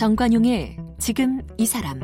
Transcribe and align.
정관용의 0.00 0.78
지금 0.96 1.42
이 1.58 1.66
사람 1.66 2.00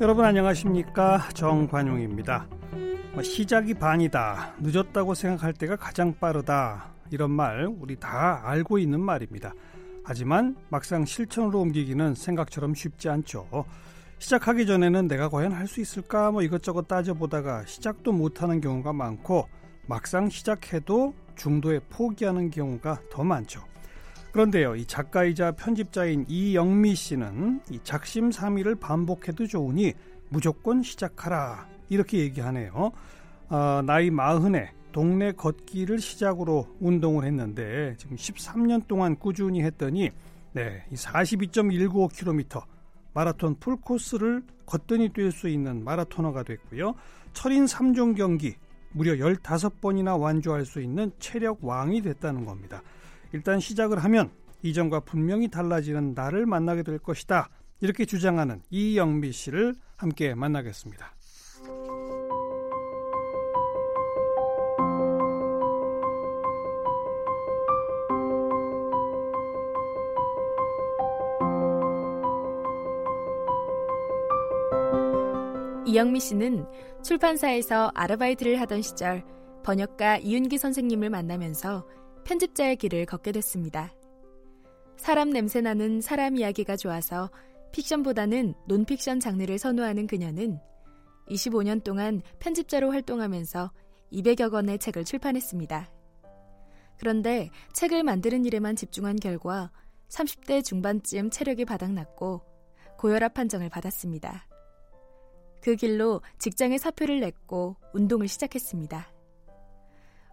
여러분 0.00 0.24
안녕하십니까 0.24 1.28
정관용입니다. 1.34 2.48
뭐 3.12 3.22
시작이 3.22 3.74
반이다 3.74 4.54
늦었다고 4.58 5.14
생각할 5.14 5.52
때가 5.52 5.76
가장 5.76 6.12
빠르다 6.18 6.94
이런 7.12 7.30
말 7.30 7.66
우리 7.66 7.94
다 7.94 8.40
알고 8.44 8.78
있는 8.78 9.00
말입니다. 9.00 9.52
하지만 10.04 10.56
막상 10.68 11.04
실천으로 11.04 11.60
옮기기는 11.60 12.14
생각처럼 12.14 12.74
쉽지 12.74 13.08
않죠. 13.08 13.46
시작하기 14.18 14.66
전에는 14.66 15.08
내가 15.08 15.28
과연 15.28 15.52
할 15.52 15.66
수 15.66 15.80
있을까 15.80 16.30
뭐 16.30 16.42
이것저것 16.42 16.88
따져보다가 16.88 17.64
시작도 17.64 18.12
못하는 18.12 18.60
경우가 18.60 18.92
많고 18.92 19.48
막상 19.86 20.28
시작해도 20.28 21.14
중도에 21.36 21.80
포기하는 21.88 22.50
경우가 22.50 23.00
더 23.10 23.24
많죠. 23.24 23.64
그런데요, 24.32 24.76
이 24.76 24.84
작가이자 24.84 25.52
편집자인 25.52 26.24
이영미 26.28 26.94
씨는 26.94 27.62
이 27.70 27.80
작심삼일을 27.82 28.76
반복해도 28.76 29.46
좋으니 29.46 29.94
무조건 30.28 30.82
시작하라 30.82 31.66
이렇게 31.88 32.18
얘기하네요. 32.18 32.92
어, 33.48 33.82
나이 33.84 34.10
마흔에 34.10 34.72
동네 34.92 35.32
걷기를 35.32 35.98
시작으로 35.98 36.66
운동을 36.80 37.24
했는데 37.24 37.94
지금 37.98 38.16
13년 38.16 38.86
동안 38.86 39.16
꾸준히 39.16 39.62
했더니 39.62 40.10
네, 40.52 40.84
이 40.90 40.94
42.195km 40.94 42.64
마라톤 43.12 43.56
풀코스를 43.56 44.42
걷더니 44.66 45.10
뛸 45.10 45.32
수 45.32 45.48
있는 45.48 45.84
마라토너가 45.84 46.42
됐고요. 46.42 46.94
철인 47.32 47.64
3종 47.64 48.16
경기 48.16 48.56
무려 48.92 49.12
15번이나 49.14 50.20
완주할 50.20 50.64
수 50.64 50.80
있는 50.80 51.12
체력 51.18 51.64
왕이 51.64 52.02
됐다는 52.02 52.44
겁니다. 52.44 52.82
일단 53.32 53.60
시작을 53.60 53.98
하면 54.04 54.30
이전과 54.62 55.00
분명히 55.00 55.48
달라지는 55.48 56.14
나를 56.14 56.46
만나게 56.46 56.82
될 56.82 56.98
것이다. 56.98 57.48
이렇게 57.80 58.04
주장하는 58.04 58.62
이영미 58.70 59.32
씨를 59.32 59.74
함께 59.96 60.34
만나겠습니다. 60.34 61.14
이영미 75.90 76.20
씨는 76.20 76.66
출판사에서 77.02 77.90
아르바이트를 77.96 78.60
하던 78.60 78.80
시절 78.80 79.24
번역가 79.64 80.18
이윤기 80.18 80.56
선생님을 80.56 81.10
만나면서 81.10 81.84
편집자의 82.24 82.76
길을 82.76 83.06
걷게 83.06 83.32
됐습니다. 83.32 83.92
사람 84.96 85.30
냄새 85.30 85.60
나는 85.60 86.00
사람 86.00 86.36
이야기가 86.36 86.76
좋아서 86.76 87.28
픽션보다는 87.72 88.54
논픽션 88.68 89.18
장르를 89.18 89.58
선호하는 89.58 90.06
그녀는 90.06 90.60
25년 91.28 91.82
동안 91.82 92.22
편집자로 92.38 92.92
활동하면서 92.92 93.72
200여 94.12 94.52
권의 94.52 94.78
책을 94.78 95.04
출판했습니다. 95.04 95.90
그런데 97.00 97.50
책을 97.72 98.04
만드는 98.04 98.44
일에만 98.44 98.76
집중한 98.76 99.16
결과 99.16 99.72
30대 100.08 100.62
중반쯤 100.62 101.30
체력이 101.30 101.64
바닥났고 101.64 102.42
고혈압 102.96 103.34
판정을 103.34 103.70
받았습니다. 103.70 104.49
그 105.60 105.76
길로 105.76 106.22
직장에 106.38 106.78
사표를 106.78 107.20
냈고 107.20 107.76
운동을 107.92 108.28
시작했습니다. 108.28 109.12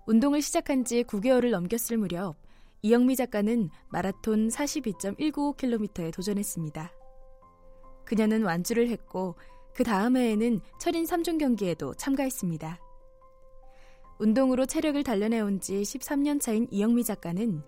운동을 0.06 0.42
시작한 0.42 0.86
지 0.86 1.04
9개월을 1.04 1.52
넘겼을 1.52 1.98
무렵 1.98 2.38
이영미 2.82 3.16
작가는 3.16 3.70
마라톤 3.90 4.48
42.195km에 4.48 6.14
도전했습니다. 6.14 6.92
그녀는 8.06 8.44
완주를 8.44 8.88
했고 8.90 9.36
그 9.74 9.84
다음 9.84 10.16
해에는 10.16 10.62
철인 10.80 11.04
3종 11.04 11.38
경기에도 11.40 11.94
참가했습니다. 11.96 12.80
운동으로 14.20 14.66
체력을 14.66 15.02
단련해온 15.04 15.60
지 15.60 15.74
13년 15.82 16.40
차인 16.40 16.68
이영미 16.72 17.04
작가는 17.04 17.62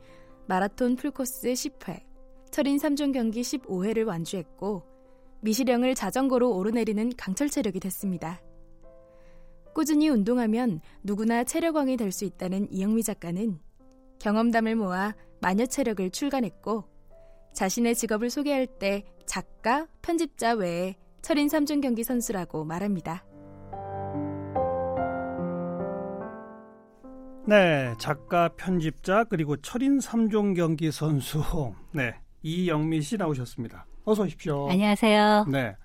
마라톤 0.47 0.95
풀코스 0.95 1.49
10회, 1.49 2.03
철인 2.49 2.77
3종 2.77 3.13
경기 3.13 3.41
15회를 3.41 4.07
완주했고 4.07 4.83
미시령을 5.41 5.95
자전거로 5.95 6.55
오르내리는 6.55 7.11
강철 7.17 7.49
체력이 7.49 7.79
됐습니다. 7.79 8.41
꾸준히 9.73 10.09
운동하면 10.09 10.81
누구나 11.03 11.43
체력왕이 11.43 11.95
될 11.97 12.11
수 12.11 12.25
있다는 12.25 12.67
이영미 12.71 13.03
작가는 13.03 13.59
경험담을 14.19 14.75
모아 14.75 15.13
마녀 15.41 15.65
체력을 15.65 16.09
출간했고 16.09 16.83
자신의 17.53 17.95
직업을 17.95 18.29
소개할 18.29 18.67
때 18.67 19.05
작가, 19.25 19.87
편집자 20.01 20.53
외에 20.53 20.95
철인 21.21 21.47
3종 21.47 21.81
경기 21.81 22.03
선수라고 22.03 22.65
말합니다. 22.65 23.23
네, 27.45 27.93
작가, 27.99 28.49
편집자 28.49 29.23
그리고 29.23 29.55
철인 29.57 29.99
3종 29.99 30.55
경기 30.55 30.91
선수 30.91 31.41
네 31.93 32.13
이영미 32.43 33.01
씨 33.01 33.17
나오셨습니다. 33.17 33.85
어서 34.05 34.23
오십시오. 34.23 34.69
안녕하세요. 34.69 35.45
네. 35.49 35.75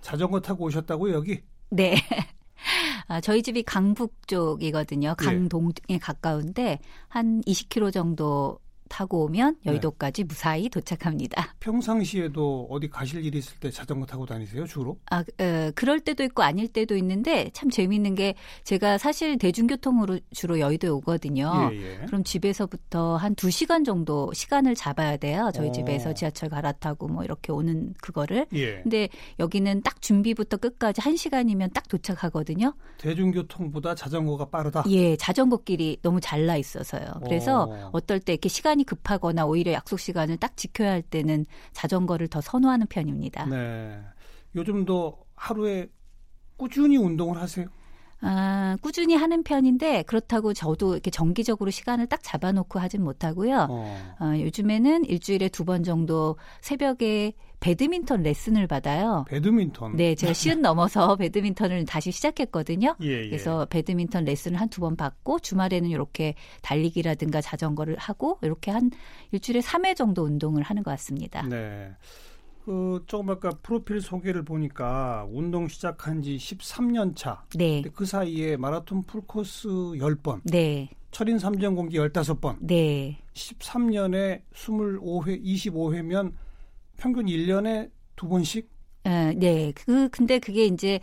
자전거 0.00 0.40
타고 0.40 0.64
오셨다고 0.64 1.12
여기? 1.12 1.40
네. 1.70 1.94
아, 3.08 3.20
저희 3.20 3.42
집이 3.42 3.62
강북 3.62 4.26
쪽이거든요. 4.26 5.10
예. 5.20 5.24
강동에 5.24 5.72
예. 5.90 5.98
가까운데 5.98 6.78
한 7.08 7.40
20km 7.42 7.92
정도 7.92 8.58
타고 8.92 9.24
오면 9.24 9.56
네. 9.64 9.70
여의도까지 9.70 10.24
네. 10.24 10.26
무사히 10.28 10.68
도착합니다. 10.68 11.54
평상시에도 11.60 12.66
어디 12.70 12.90
가실 12.90 13.24
일이 13.24 13.38
있을 13.38 13.56
때 13.58 13.70
자전거 13.70 14.04
타고 14.04 14.26
다니세요, 14.26 14.66
주로? 14.66 14.98
아, 15.10 15.24
에, 15.40 15.70
그럴 15.74 16.00
때도 16.00 16.22
있고 16.24 16.42
아닐 16.42 16.68
때도 16.68 16.94
있는데 16.98 17.48
참 17.54 17.70
재미있는 17.70 18.14
게 18.14 18.34
제가 18.64 18.98
사실 18.98 19.38
대중교통으로 19.38 20.20
주로 20.32 20.60
여의도에 20.60 20.90
오거든요. 20.90 21.70
예, 21.72 21.76
예. 21.76 22.06
그럼 22.06 22.22
집에서부터 22.22 23.16
한 23.16 23.34
2시간 23.34 23.86
정도 23.86 24.30
시간을 24.34 24.74
잡아야 24.74 25.16
돼요. 25.16 25.50
저희 25.54 25.68
오. 25.68 25.70
어. 25.70 25.72
집에서 25.72 26.12
지하철 26.12 26.50
갈아타고 26.50 27.08
뭐 27.08 27.24
이렇게 27.24 27.50
오는 27.50 27.94
그거를. 28.02 28.46
예. 28.52 28.82
근데 28.82 29.08
여기는 29.38 29.80
딱 29.82 30.02
준비부터 30.02 30.58
끝까지 30.58 31.00
1시간이면 31.00 31.72
딱 31.72 31.88
도착하거든요. 31.88 32.74
대중교통보다 32.98 33.94
자전거가 33.94 34.50
빠르다? 34.50 34.84
예, 34.88 35.16
자전거길이 35.16 35.98
너무 36.02 36.20
잘 36.20 36.42
나 36.42 36.56
있어서요. 36.56 37.06
그래서 37.24 37.66
오. 37.66 37.72
어. 37.72 37.90
어떨 37.92 38.18
때 38.18 38.32
이렇게 38.32 38.48
시간이 38.48 38.81
시간이 38.82 38.84
급하거나 38.84 39.46
오히려 39.46 39.72
약속 39.72 39.98
시간을 39.98 40.36
딱 40.36 40.56
지켜야 40.56 40.90
할 40.90 41.02
때는 41.02 41.46
자전거를 41.72 42.28
더 42.28 42.40
선호하는 42.40 42.86
편입니다. 42.88 43.46
네. 43.46 44.00
요즘도 44.54 45.18
하루에 45.34 45.88
꾸준히 46.56 46.96
운동을 46.96 47.40
하세요? 47.40 47.66
아, 48.20 48.76
꾸준히 48.82 49.16
하는 49.16 49.42
편인데 49.42 50.02
그렇다고 50.04 50.52
저도 50.54 50.92
이렇게 50.92 51.10
정기적으로 51.10 51.70
시간을 51.70 52.06
딱 52.06 52.22
잡아놓고 52.22 52.78
하진 52.78 53.02
못하고요. 53.02 53.66
어. 53.70 54.16
어 54.20 54.40
요즘에는 54.40 55.04
일주일에 55.06 55.48
두 55.48 55.64
번 55.64 55.82
정도 55.84 56.36
새벽에 56.60 57.32
배드민턴 57.62 58.22
레슨을 58.22 58.66
받아요. 58.66 59.24
배드민턴. 59.28 59.96
네, 59.96 60.14
제가 60.14 60.32
시은 60.32 60.60
넘어서 60.60 61.14
배드민턴을 61.16 61.84
다시 61.84 62.10
시작했거든요. 62.10 62.96
예, 63.02 63.06
예. 63.24 63.28
그래서 63.28 63.64
배드민턴 63.66 64.24
레슨을 64.24 64.60
한 64.60 64.68
두 64.68 64.80
번 64.80 64.96
받고 64.96 65.38
주말에는 65.38 65.88
이렇게 65.90 66.34
달리기라든가 66.62 67.40
자전거를 67.40 67.96
하고 67.98 68.38
이렇게 68.42 68.70
한 68.72 68.90
일주일에 69.30 69.60
3회 69.60 69.94
정도 69.96 70.24
운동을 70.24 70.62
하는 70.62 70.82
것 70.82 70.90
같습니다. 70.92 71.42
네. 71.46 71.90
그 72.64 73.02
조금 73.06 73.30
아까 73.30 73.50
프로필 73.62 74.00
소개를 74.00 74.44
보니까 74.44 75.26
운동 75.30 75.66
시작한 75.68 76.22
지 76.22 76.36
13년 76.36 77.14
차. 77.16 77.42
네. 77.56 77.82
그 77.94 78.04
사이에 78.04 78.56
마라톤 78.56 79.02
풀코스 79.04 79.68
10번. 79.68 80.40
네. 80.44 80.88
철인 81.10 81.36
3전 81.36 81.74
공기 81.76 81.98
15번. 81.98 82.56
네. 82.60 83.18
13년에 83.34 84.42
25회, 84.54 85.44
25회면 85.44 86.32
평균 87.02 87.26
1년에 87.26 87.90
두 88.14 88.28
번씩 88.28 88.70
에, 89.04 89.32
네. 89.34 89.72
그, 89.74 90.08
근데 90.10 90.38
그게 90.38 90.66
이제, 90.66 91.00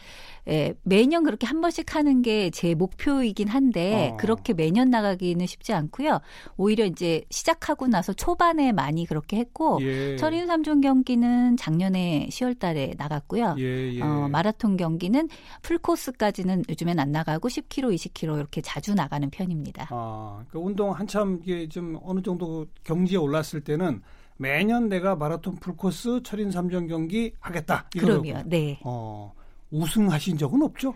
에, 0.48 0.74
매년 0.84 1.26
그렇게 1.26 1.46
한 1.46 1.60
번씩 1.60 1.94
하는 1.94 2.22
게 2.22 2.50
제 2.52 2.74
목표이긴 2.74 3.50
한데, 3.50 4.12
어. 4.14 4.18
그렇게 4.18 4.54
매년 4.54 4.90
나가기는 4.90 5.46
쉽지 5.46 5.74
않고요. 5.74 6.22
오히려 6.56 6.86
이제 6.86 7.26
시작하고 7.30 7.88
나서 7.88 8.14
초반에 8.14 8.72
많이 8.72 9.06
그렇게 9.06 9.36
했고, 9.36 9.80
예. 9.82 10.16
철인 10.16 10.48
3종 10.48 10.82
경기는 10.82 11.58
작년에 11.58 12.30
10월 12.32 12.58
달에 12.58 12.94
나갔고요. 12.98 13.56
예, 13.60 13.94
예. 13.96 14.02
어, 14.02 14.30
마라톤 14.30 14.78
경기는 14.78 15.28
풀 15.62 15.78
코스까지는 15.78 16.64
요즘엔 16.70 16.98
안 17.00 17.12
나가고 17.12 17.50
10km, 17.50 17.94
20km 17.94 18.38
이렇게 18.38 18.62
자주 18.62 18.94
나가는 18.94 19.30
편입니다. 19.30 19.90
아, 19.92 20.42
그 20.48 20.58
운동 20.58 20.92
한참 20.94 21.42
이게 21.44 21.68
좀 21.68 22.00
어느 22.02 22.22
정도 22.22 22.66
경지에 22.86 23.18
올랐을 23.18 23.62
때는 23.66 24.02
매년 24.44 24.88
내가 24.88 25.16
마라톤 25.16 25.58
풀코스 25.58 26.22
철인 26.24 26.50
3전 26.50 26.88
경기 26.88 27.34
하겠다. 27.42 27.90
그럼요. 27.92 28.44
네. 28.46 28.80
어, 28.84 29.34
우승하신 29.70 30.38
적은 30.38 30.62
없죠? 30.62 30.96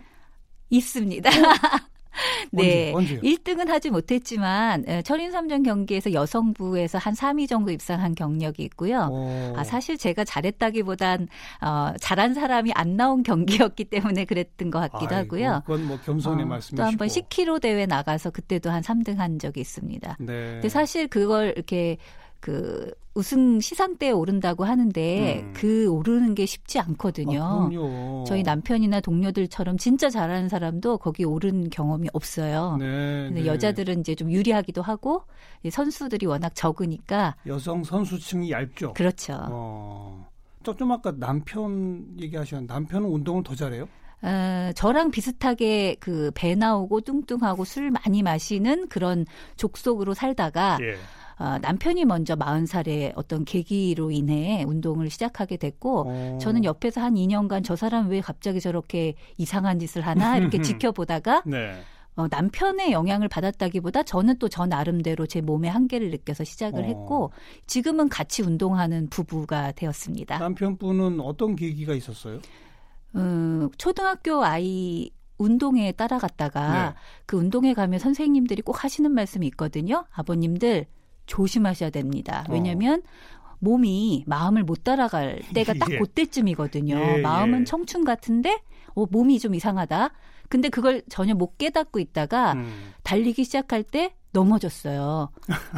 있습니다. 0.70 1.28
네. 2.52 2.92
언제, 2.94 3.18
1등은 3.20 3.66
하지 3.66 3.90
못했지만 3.90 4.84
철인 5.04 5.30
3전 5.32 5.64
경기에서 5.64 6.12
여성부에서 6.12 6.96
한 6.98 7.12
3위 7.12 7.48
정도 7.48 7.70
입상한 7.72 8.14
경력이 8.14 8.62
있고요. 8.64 9.08
오. 9.10 9.52
아, 9.56 9.64
사실 9.64 9.98
제가 9.98 10.24
잘했다기보단 10.24 11.28
어, 11.60 11.92
잘한 12.00 12.32
사람이 12.34 12.72
안 12.74 12.96
나온 12.96 13.22
경기였기 13.24 13.84
때문에 13.86 14.24
그랬던 14.24 14.70
것 14.70 14.90
같기도 14.92 15.16
아이고, 15.16 15.36
하고요. 15.36 15.62
그건 15.66 15.86
뭐 15.86 15.98
겸손의 16.00 16.44
어, 16.44 16.48
말씀이시고. 16.48 16.76
또 16.76 16.82
한 16.84 16.96
번 16.96 17.08
10km 17.08 17.60
대회 17.60 17.84
나가서 17.84 18.30
그때도 18.30 18.70
한 18.70 18.80
3등 18.82 19.16
한 19.16 19.38
적이 19.38 19.60
있습니다. 19.60 20.16
네. 20.20 20.26
근데 20.52 20.68
사실 20.68 21.08
그걸 21.08 21.52
이렇게 21.56 21.98
그 22.44 22.92
우승 23.14 23.58
시상대에 23.58 24.10
오른다고 24.10 24.64
하는데 24.64 25.40
음. 25.42 25.52
그 25.56 25.88
오르는 25.88 26.34
게 26.34 26.44
쉽지 26.44 26.78
않거든요. 26.78 27.42
아, 27.42 28.24
저희 28.26 28.42
남편이나 28.42 29.00
동료들처럼 29.00 29.78
진짜 29.78 30.10
잘하는 30.10 30.50
사람도 30.50 30.98
거기 30.98 31.24
오른 31.24 31.70
경험이 31.70 32.10
없어요. 32.12 32.76
네, 32.78 32.84
근데 33.28 33.40
네. 33.40 33.46
여자들은 33.46 34.00
이제 34.00 34.14
좀 34.14 34.30
유리하기도 34.30 34.82
하고 34.82 35.22
선수들이 35.66 36.26
워낙 36.26 36.54
적으니까 36.54 37.34
여성 37.46 37.82
선수층이 37.82 38.50
얇죠. 38.50 38.92
그렇죠. 38.92 39.38
어. 39.50 40.28
좀 40.76 40.92
아까 40.92 41.10
남편 41.16 42.04
얘기하셨는데 42.20 42.74
남편은 42.74 43.08
운동을 43.08 43.42
더 43.42 43.54
잘해요? 43.54 43.88
어, 44.20 44.70
저랑 44.74 45.10
비슷하게 45.10 45.96
그 45.98 46.30
배 46.34 46.54
나오고 46.54 47.00
뚱뚱하고 47.00 47.64
술 47.64 47.90
많이 47.90 48.22
마시는 48.22 48.88
그런 48.88 49.24
족속으로 49.56 50.12
살다가 50.12 50.76
예. 50.82 50.96
어, 51.38 51.58
남편이 51.60 52.04
먼저 52.04 52.36
40살에 52.36 53.12
어떤 53.16 53.44
계기로 53.44 54.10
인해 54.10 54.64
운동을 54.66 55.10
시작하게 55.10 55.56
됐고 55.56 56.02
오. 56.02 56.08
어. 56.08 56.38
저는 56.40 56.64
옆에서 56.64 57.00
한 57.00 57.14
2년간 57.14 57.64
저 57.64 57.76
사람 57.76 58.08
왜 58.08 58.20
갑자기 58.20 58.60
저렇게 58.60 59.14
이상한 59.36 59.78
짓을 59.78 60.02
하나 60.06 60.36
이렇게 60.36 60.60
지켜보다가 60.62 61.42
네. 61.46 61.74
어, 62.16 62.28
남편의 62.30 62.92
영향을 62.92 63.26
받았다기보다 63.28 64.04
저는 64.04 64.38
또 64.38 64.48
저 64.48 64.66
나름대로 64.66 65.26
제 65.26 65.40
몸의 65.40 65.68
한계를 65.70 66.10
느껴서 66.10 66.44
시작을 66.44 66.84
어. 66.84 66.86
했고 66.86 67.32
지금은 67.66 68.08
같이 68.08 68.42
운동하는 68.42 69.08
부부가 69.08 69.72
되었습니다. 69.72 70.38
남편분은 70.38 71.18
어떤 71.20 71.56
계기가 71.56 71.92
있었어요? 71.94 72.38
음, 73.16 73.68
초등학교 73.78 74.44
아이 74.44 75.10
운동에 75.38 75.90
따라갔다가 75.90 76.90
네. 76.90 76.94
그 77.26 77.36
운동에 77.36 77.74
가면 77.74 77.98
선생님들이 77.98 78.62
꼭 78.62 78.84
하시는 78.84 79.10
말씀이 79.10 79.44
있거든요. 79.48 80.04
아버님들 80.12 80.86
조심하셔야 81.26 81.90
됩니다. 81.90 82.44
왜냐하면 82.50 83.00
어. 83.00 83.54
몸이 83.60 84.24
마음을 84.26 84.62
못 84.62 84.84
따라갈 84.84 85.40
때가 85.54 85.74
딱 85.74 85.90
예. 85.92 85.98
그때쯤이거든요. 85.98 86.96
예, 86.96 87.16
마음은 87.18 87.60
예. 87.60 87.64
청춘 87.64 88.04
같은데 88.04 88.60
어, 88.94 89.06
몸이 89.06 89.38
좀 89.38 89.54
이상하다. 89.54 90.10
근데 90.48 90.68
그걸 90.68 91.02
전혀 91.08 91.34
못 91.34 91.56
깨닫고 91.58 91.98
있다가 91.98 92.52
음. 92.52 92.92
달리기 93.02 93.44
시작할 93.44 93.82
때 93.82 94.14
넘어졌어요. 94.32 95.30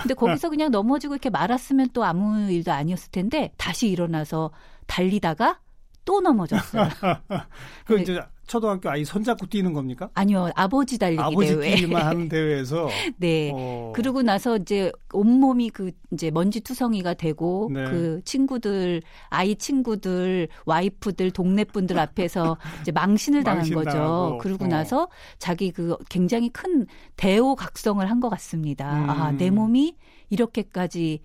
근데 0.03 0.15
거기서 0.15 0.49
그냥 0.51 0.71
넘어지고 0.71 1.15
이렇게 1.15 1.31
말았으면 1.31 1.91
또 1.93 2.05
아무 2.05 2.51
일도 2.51 2.73
아니었을 2.73 3.11
텐데 3.11 3.53
다시 3.59 3.89
일어나서 3.89 4.51
달리다가 4.87 5.61
또 6.07 6.21
넘어졌어요. 6.23 6.89
그 7.85 8.01
이제 8.01 8.19
초등학교 8.47 8.89
아이 8.89 9.05
손잡고 9.05 9.47
뛰는 9.47 9.73
겁니까? 9.73 10.09
아니요, 10.15 10.51
아버지 10.55 10.97
달리기 10.99 11.21
아버지 11.21 11.57
대회. 11.59 11.75
뛰기만 11.75 12.01
하는 12.07 12.29
대회에서. 12.29 12.89
네. 13.17 13.51
어. 13.53 13.93
그러고 13.95 14.23
나서 14.23 14.57
이제 14.57 14.93
온 15.13 15.41
몸이 15.41 15.71
그 15.71 15.91
이제 16.13 16.31
먼지 16.31 16.61
투성이가 16.61 17.15
되고 17.15 17.69
네. 17.75 17.83
그 17.91 18.21
친구들, 18.25 19.03
아이 19.31 19.57
친구들, 19.57 20.47
와이프들, 20.65 21.33
동네 21.33 21.65
분들 21.65 21.99
앞에서 21.99 22.57
이제 22.83 22.93
망신을 22.93 23.43
당한 23.43 23.59
망신 23.59 23.75
거죠. 23.75 23.91
당하고. 23.91 24.39
그러고 24.39 24.65
어. 24.67 24.69
나서 24.69 25.09
자기 25.39 25.73
그 25.73 25.97
굉장히 26.09 26.49
큰 26.51 26.87
대오각성을 27.17 28.09
한 28.09 28.21
것 28.21 28.31
같습니다. 28.31 29.03
음. 29.05 29.11
아, 29.11 29.33
내 29.33 29.51
몸이 29.51 29.97
이렇게까지 30.31 31.21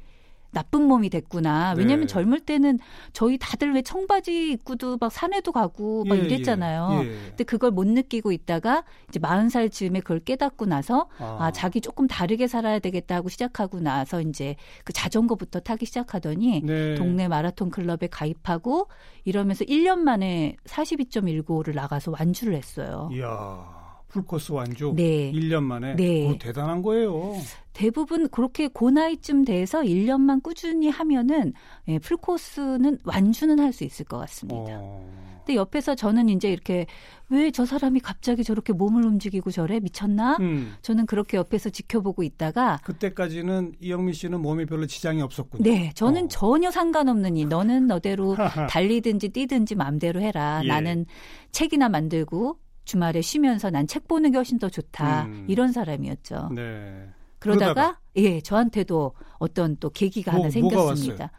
나쁜 0.52 0.84
몸이 0.84 1.10
됐구나. 1.10 1.74
왜냐하면 1.78 2.02
네. 2.02 2.08
젊을 2.08 2.42
때는 2.42 2.80
저희 3.14 3.38
다들 3.38 3.74
왜 3.74 3.82
청바지 3.82 4.52
입고도 4.52 4.98
막 5.00 5.12
산에도 5.12 5.52
가고 5.52 6.04
막 6.06 6.18
예, 6.18 6.24
이랬잖아요. 6.24 6.90
예, 7.04 7.08
예. 7.08 7.12
근데 7.30 7.44
그걸 7.44 7.72
못 7.72 7.88
느끼고 7.88 8.32
있다가 8.32 8.84
이제 9.10 9.20
40살 9.20 9.72
즈음에 9.72 10.02
그걸 10.02 10.20
깨닫고 10.20 10.66
나서 10.66 11.08
아. 11.20 11.38
아, 11.40 11.52
자기 11.52 11.82
조금 11.82 12.08
다르게 12.08 12.48
살아야 12.48 12.80
되겠다 12.80 13.16
하고 13.16 13.30
시작하고 13.30 13.80
나서 13.80 14.22
이제 14.22 14.56
그 14.84 14.94
자전거부터 14.94 15.62
타기 15.62 15.86
시작하더니 15.86 16.62
네. 16.64 16.96
동네 16.96 17.28
마라톤 17.28 17.70
클럽에 17.70 18.08
가입하고 18.12 18.88
이러면서 19.24 19.64
1년 19.66 20.00
만에 20.00 20.58
42.195를 20.66 21.74
나가서 21.74 22.12
완주를 22.12 22.56
했어요. 22.56 23.10
이야. 23.14 23.81
풀코스 24.12 24.52
완주 24.52 24.94
네. 24.96 25.32
1년 25.32 25.64
만에 25.64 25.96
네. 25.96 26.30
어, 26.30 26.38
대단한 26.38 26.82
거예요. 26.82 27.34
대부분 27.74 28.28
그렇게 28.30 28.68
고 28.68 28.92
나이쯤 28.92 29.46
돼서 29.46 29.82
1년만 29.82 30.44
꾸준히 30.44 30.90
하면은 30.90 31.54
예, 31.88 31.98
풀코스는 32.00 33.00
완주는 33.06 33.58
할 33.60 33.72
수 33.72 33.86
있을 33.86 34.04
것 34.06 34.18
같습니다. 34.18 34.80
어. 34.82 35.32
근데 35.46 35.56
옆에서 35.56 35.96
저는 35.96 36.28
이제 36.28 36.52
이렇게 36.52 36.86
왜 37.30 37.50
저 37.52 37.66
사람이 37.66 38.02
갑자기 38.02 38.44
저렇게 38.44 38.74
몸을 38.74 39.06
움직이고 39.06 39.50
저래 39.50 39.80
미쳤나? 39.80 40.36
음. 40.42 40.74
저는 40.82 41.06
그렇게 41.06 41.38
옆에서 41.38 41.70
지켜보고 41.70 42.22
있다가 42.24 42.80
그때까지는 42.84 43.76
이영미 43.80 44.12
씨는 44.14 44.42
몸에 44.42 44.66
별로 44.66 44.86
지장이 44.86 45.22
없었군요. 45.22 45.64
네, 45.64 45.92
저는 45.96 46.26
어. 46.26 46.28
전혀 46.28 46.70
상관없는 46.70 47.38
일. 47.38 47.48
너는 47.48 47.88
너대로 47.88 48.36
달리든지 48.70 49.30
뛰든지 49.30 49.76
마음대로 49.76 50.20
해라. 50.22 50.60
예. 50.66 50.68
나는 50.68 51.06
책이나 51.54 51.88
만들고 51.88 52.58
주말에 52.86 53.22
쉬면서 53.22 53.70
난 53.70 53.86
책 53.88 54.08
보는 54.08 54.32
게 54.32 54.38
훨씬 54.38 54.58
더 54.60 54.70
좋다. 54.70 55.26
음. 55.26 55.46
이런 55.50 55.72
사람이었죠. 55.72 56.50
네. 56.54 57.10
그러다가, 57.40 57.74
그러다가? 57.74 58.00
예, 58.18 58.42
저한테도 58.42 59.14
어떤 59.40 59.76
또 59.78 59.90
계기가 59.90 60.32
뭐, 60.32 60.42
하나 60.42 60.50
생겼습니다. 60.52 61.32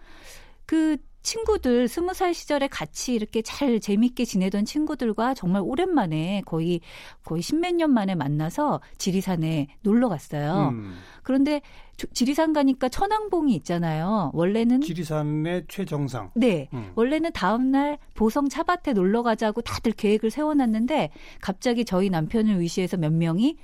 그 0.67 0.97
친구들 1.23 1.89
스무 1.89 2.15
살 2.15 2.35
시절에 2.35 2.67
같이 2.69 3.15
이렇게 3.15 3.43
잘 3.43 3.79
재밌게 3.81 4.25
지내던 4.25 4.65
친구들과 4.65 5.35
정말 5.35 5.63
오랜만에 5.65 6.43
거의 6.45 6.81
거의 7.25 7.43
십몇 7.43 7.75
년 7.77 7.93
만에 7.93 8.15
만나서 8.15 8.81
지리산에 8.99 9.69
놀러 9.83 10.09
갔어요. 10.09 10.71
음. 10.73 10.95
그런데 11.23 11.61
조- 11.97 12.09
지리산 12.09 12.53
가니까 12.53 12.89
천왕봉이 12.89 13.55
있잖아요. 13.57 14.31
원래는 14.35 14.81
지리산의 14.81 15.65
최정상. 15.69 16.31
네. 16.35 16.69
음. 16.73 16.91
원래는 16.97 17.31
다음 17.33 17.71
날 17.71 17.99
보성 18.15 18.49
차밭에 18.49 18.93
놀러 18.93 19.23
가자고 19.23 19.61
다들 19.63 19.93
계획을 19.93 20.31
세워 20.31 20.55
놨는데 20.55 21.11
갑자기 21.41 21.85
저희 21.85 22.11
남편을 22.11 22.59
위시해서 22.61 22.97
몇 22.97 23.13
명이 23.13 23.57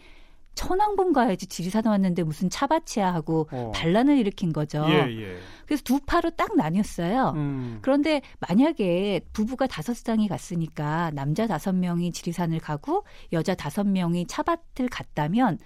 천왕봉 0.58 1.12
가야지 1.12 1.46
지리산 1.46 1.86
왔는데 1.86 2.24
무슨 2.24 2.50
차밭이야 2.50 3.14
하고 3.14 3.48
어. 3.52 3.70
반란을 3.76 4.18
일으킨 4.18 4.52
거죠. 4.52 4.84
예, 4.88 5.06
예. 5.08 5.36
그래서 5.64 5.84
두 5.84 6.00
파로 6.00 6.30
딱 6.30 6.56
나뉘었어요. 6.56 7.32
음. 7.36 7.78
그런데 7.80 8.22
만약에 8.40 9.20
부부가 9.32 9.68
다섯 9.68 9.94
쌍이 9.94 10.26
갔으니까 10.26 11.12
남자 11.12 11.46
다섯 11.46 11.76
명이 11.76 12.10
지리산을 12.10 12.58
가고 12.58 13.04
여자 13.32 13.54
다섯 13.54 13.86
명이 13.86 14.26
차밭을 14.26 14.88
갔다면 14.88 15.58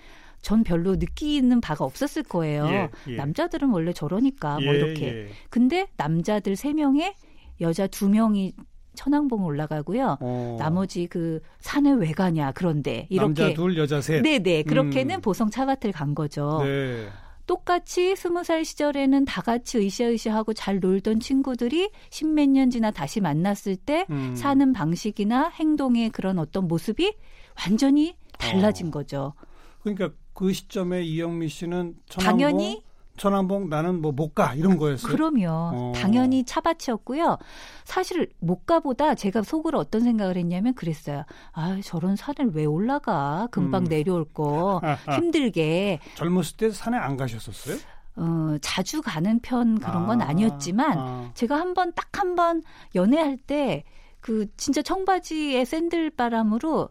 전 0.43 0.63
별로 0.63 0.97
느끼는 0.97 1.63
바가 1.63 1.87
없었을 1.87 2.23
거예요. 2.25 2.67
예, 2.67 2.91
예. 3.09 3.17
남자들은 3.17 3.71
원래 3.71 3.95
저러니까 3.95 4.61
뭐 4.61 4.75
예, 4.75 4.79
이렇게. 4.79 5.07
예. 5.07 5.29
근데 5.49 5.87
남자들 5.97 6.55
세 6.55 6.75
명에 6.75 7.15
여자 7.63 7.87
두 7.87 8.11
명이 8.11 8.53
천왕봉 8.95 9.45
올라가고요. 9.45 10.19
어. 10.21 10.57
나머지 10.59 11.07
그 11.07 11.41
산에 11.61 11.93
왜 11.93 12.13
가냐 12.13 12.53
그런데 12.53 13.07
이렇게 13.11 13.43
남자 13.43 13.55
둘, 13.55 13.77
여자 13.79 14.01
셋. 14.01 14.23
네네 14.23 14.65
그렇게는 14.65 15.17
음. 15.17 15.21
보성 15.21 15.51
차밭을 15.51 15.93
간 15.93 16.15
거죠. 16.15 16.61
네. 16.63 17.09
똑같이 17.47 18.15
스무 18.17 18.45
살 18.45 18.65
시절에는 18.65 19.25
다 19.25 19.43
같이 19.43 19.79
으쌰으쌰하고 19.79 20.55
잘 20.55 20.81
놀던 20.81 21.21
친구들이 21.21 21.91
십몇 22.11 22.49
년 22.49 22.71
지나 22.71 22.91
다시 22.91 23.21
만났을 23.21 23.77
때 23.77 24.07
음. 24.11 24.35
사는 24.37 24.73
방식이나 24.73 25.49
행동의 25.49 26.11
그런 26.11 26.39
어떤 26.39 26.69
모습이 26.69 27.15
완전히 27.61 28.17
달라진 28.39 28.89
어. 28.89 28.91
거죠. 28.91 29.35
그러니까 29.83 30.11
그 30.33 30.53
시점에 30.53 31.03
이영미 31.03 31.49
씨는 31.49 31.97
당연히 32.19 32.83
천왕봉 33.16 33.69
나는 33.69 34.00
뭐 34.00 34.12
못 34.12 34.35
가 34.35 34.54
이런 34.54 34.76
거였어요. 34.78 35.12
그럼요. 35.12 35.47
어. 35.49 35.92
당연히 35.95 36.45
차밭이었고요. 36.45 37.38
사실 37.85 38.28
못 38.40 38.64
가보다 38.66 39.14
제가 39.14 39.42
속으로 39.42 39.78
어떤 39.78 40.00
생각을 40.02 40.37
했냐면 40.37 40.75
그랬어요. 40.75 41.25
아 41.52 41.78
저런 41.85 42.16
산을 42.16 42.52
왜 42.54 42.64
올라가? 42.64 43.49
금방 43.50 43.83
음. 43.83 43.88
내려올 43.88 44.25
거 44.25 44.81
힘들게 45.16 45.99
젊었을 46.14 46.57
때 46.57 46.71
산에 46.71 46.97
안 46.97 47.16
가셨었어요? 47.16 47.76
어, 48.16 48.57
자주 48.61 49.00
가는 49.02 49.40
편 49.40 49.78
그런 49.78 50.07
건 50.07 50.21
아, 50.23 50.26
아니었지만 50.28 50.99
아. 50.99 51.31
제가 51.35 51.57
한 51.59 51.73
번 51.75 51.92
딱 51.95 52.09
한 52.19 52.35
번 52.37 52.62
연애할 52.95 53.37
때 53.37 53.85
그 54.21 54.47
진짜 54.57 54.83
청바지에 54.83 55.64
샌들 55.64 56.11
바람으로 56.11 56.90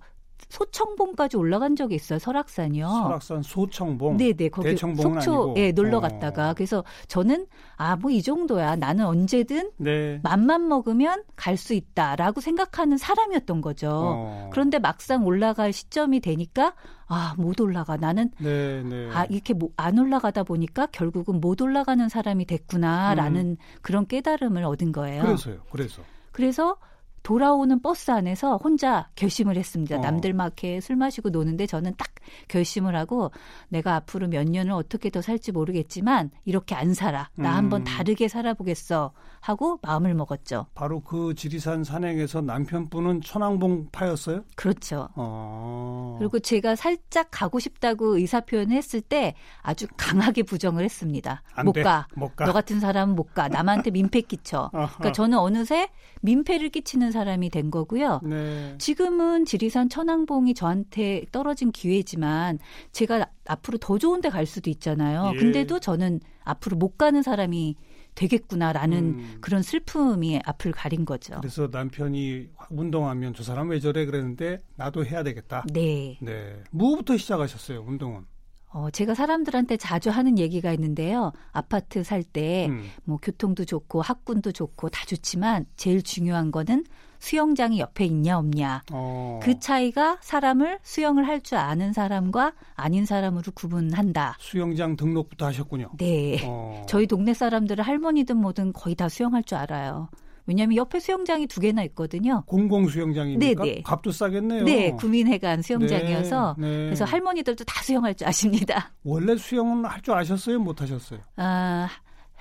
소청봉까지 0.52 1.38
올라간 1.38 1.76
적이 1.76 1.96
있어요. 1.96 2.20
설악산이요. 2.20 2.88
설악산 2.88 3.42
소청봉. 3.42 4.18
네네 4.18 4.50
거기 4.50 4.76
속초 4.78 5.54
예 5.58 5.72
놀러 5.72 5.98
어. 5.98 6.02
갔다가 6.02 6.54
그래서 6.54 6.84
저는 7.08 7.48
아 7.78 7.96
뭐 7.96 8.12
이 8.12 8.22
정도야 8.22 8.76
나는 8.76 9.06
언제든 9.06 9.72
네. 9.78 10.20
맘만 10.24 10.68
먹으면 10.68 11.24
갈 11.36 11.58
수 11.58 11.74
있다라고 11.74 12.42
생각하는 12.42 12.98
사람이었던 12.98 13.62
거죠. 13.62 13.90
어. 13.92 14.50
그런데 14.52 14.80
막상 14.80 15.26
올라갈 15.26 15.72
시점이 15.74 16.20
되니까 16.20 16.74
아 17.08 17.34
못 17.38 17.60
올라가 17.62 17.98
나는 17.98 18.32
네, 18.40 18.82
네. 18.84 19.10
아 19.14 19.26
이렇게 19.26 19.54
안 19.78 19.98
올라가다 20.00 20.44
보니까 20.44 20.88
결국은 20.88 21.40
못 21.40 21.62
올라가는 21.62 22.08
사람이 22.10 22.46
됐구나라는 22.46 23.42
음. 23.52 23.58
그런 23.82 24.06
깨달음을 24.08 24.64
얻은 24.66 24.92
거예요. 24.92 25.24
그래서요. 25.24 25.58
그래서 25.72 26.02
그래서 26.32 26.78
돌아오는 27.24 27.82
버스 27.82 28.12
안에서 28.12 28.58
혼자 28.58 29.10
결심을 29.16 29.58
했습니다. 29.58 29.98
어. 29.98 30.00
남들 30.00 30.34
막 30.34 30.46
이렇게 30.46 30.82
술 30.82 30.96
마시고 30.96 31.30
노는데 31.30 31.68
저는 31.68 31.94
딱 31.98 32.08
결심을 32.48 32.96
하고 32.96 33.32
내가 33.70 33.96
앞으로 33.96 34.28
몇 34.28 34.48
년을 34.48 34.72
어떻게 34.72 35.10
더 35.10 35.22
살지 35.22 35.52
모르겠지만 35.52 36.32
이렇게 36.46 36.76
안 36.76 36.94
살아. 36.94 37.30
나 37.36 37.52
음. 37.52 37.56
한번 37.56 37.84
다르게 37.84 38.28
살아보겠어. 38.28 39.14
하고 39.40 39.80
마음을 39.82 40.14
먹었죠. 40.14 40.68
바로 40.76 41.00
그 41.02 41.34
지리산 41.36 41.84
산행에서 41.84 42.42
남편분은 42.42 43.22
천왕봉파였어요? 43.22 44.44
그렇죠. 44.56 45.10
어. 45.16 46.16
그리고 46.20 46.40
제가 46.40 46.76
살짝 46.76 47.28
가고 47.32 47.60
싶다고 47.60 48.18
의사 48.18 48.42
표현을 48.42 48.76
했을 48.76 49.02
때 49.02 49.34
아주 49.62 49.88
강하게 49.98 50.44
부정을 50.44 50.84
했습니다. 50.84 51.42
못 51.66 51.74
돼. 51.74 51.82
가. 51.84 52.08
못 52.16 52.36
가. 52.36 52.46
너 52.46 52.54
같은 52.54 52.80
사람은 52.80 53.16
못 53.16 53.34
가. 53.34 53.48
남한테 53.48 53.90
민폐 53.92 54.22
끼쳐. 54.22 54.70
그러니까 54.72 55.12
저는 55.12 55.38
어느새 55.40 55.90
민폐를 56.22 56.70
끼치는 56.70 57.11
사람이 57.12 57.50
된 57.50 57.70
거고요. 57.72 58.22
네. 58.24 58.76
지금은 58.78 59.46
지리산 59.46 59.90
천왕봉이 59.90 60.54
저한테 60.54 61.26
떨어진 61.32 61.72
기회지만 61.72 62.60
제가 62.92 63.28
앞으로 63.46 63.78
더 63.78 63.98
좋은 63.98 64.22
데 64.22 64.30
갈 64.30 64.46
수도 64.46 64.70
있잖아요. 64.70 65.32
예. 65.36 65.38
근데도 65.38 65.80
저는 65.80 66.22
앞으로 66.44 66.78
못 66.78 66.98
가는 66.98 67.22
사람이 67.22 67.76
되겠구나라는 68.16 68.98
음. 68.98 69.38
그런 69.42 69.62
슬픔이 69.62 70.40
앞을 70.46 70.72
가린 70.72 71.06
거죠. 71.06 71.36
그래서 71.40 71.68
남편이 71.72 72.48
운동하면 72.70 73.34
저 73.34 73.44
사람 73.44 73.70
왜 73.70 73.80
저래 73.80 74.06
그랬는데 74.06 74.60
나도 74.76 75.06
해야 75.06 75.24
되겠다. 75.24 75.66
네. 75.74 76.18
네. 76.22 76.62
무부터 76.72 77.18
시작하셨어요, 77.18 77.84
운동은? 77.88 78.26
어, 78.74 78.90
제가 78.90 79.16
사람들한테 79.16 79.78
자주 79.78 80.10
하는 80.10 80.40
얘기가 80.40 80.72
있는데요. 80.74 81.34
아파트 81.52 82.04
살 82.04 82.24
때, 82.24 82.68
음. 82.70 82.86
뭐, 83.04 83.18
교통도 83.22 83.66
좋고, 83.66 84.02
학군도 84.02 84.54
좋고, 84.54 84.90
다 84.90 85.04
좋지만, 85.06 85.66
제일 85.76 86.02
중요한 86.02 86.52
거는 86.52 86.86
수영장이 87.20 87.80
옆에 87.80 88.06
있냐, 88.06 88.38
없냐. 88.40 88.84
어. 88.92 89.40
그 89.44 89.60
차이가 89.60 90.18
사람을 90.22 90.80
수영을 90.84 91.28
할 91.28 91.42
줄 91.42 91.58
아는 91.58 91.92
사람과 91.92 92.54
아닌 92.76 93.06
사람으로 93.06 93.52
구분한다. 93.54 94.38
수영장 94.40 94.96
등록부터 94.96 95.48
하셨군요. 95.48 95.90
네. 95.98 96.40
어. 96.46 96.86
저희 96.88 97.08
동네 97.08 97.34
사람들은 97.34 97.84
할머니든 97.84 98.38
뭐든 98.38 98.74
거의 98.74 98.96
다 98.96 99.10
수영할 99.10 99.44
줄 99.44 99.58
알아요. 99.58 100.08
왜냐하면 100.52 100.76
옆에 100.76 101.00
수영장이 101.00 101.48
두 101.48 101.62
개나 101.62 101.82
있거든요. 101.84 102.44
공공 102.46 102.88
수영장이니까 102.90 103.64
네네. 103.64 103.82
값도 103.84 104.12
싸겠네요. 104.12 104.66
네, 104.66 104.92
구민회관 104.92 105.62
수영장이어서 105.62 106.56
네, 106.60 106.68
네. 106.68 106.86
그래서 106.88 107.06
할머니들도 107.06 107.64
다 107.64 107.82
수영할 107.82 108.14
줄 108.16 108.28
아십니다. 108.28 108.92
원래 109.04 109.36
수영은 109.38 109.86
할 109.86 110.02
줄 110.02 110.14
아셨어요, 110.16 110.60
못 110.60 110.82
하셨어요? 110.82 111.20
아 111.38 111.88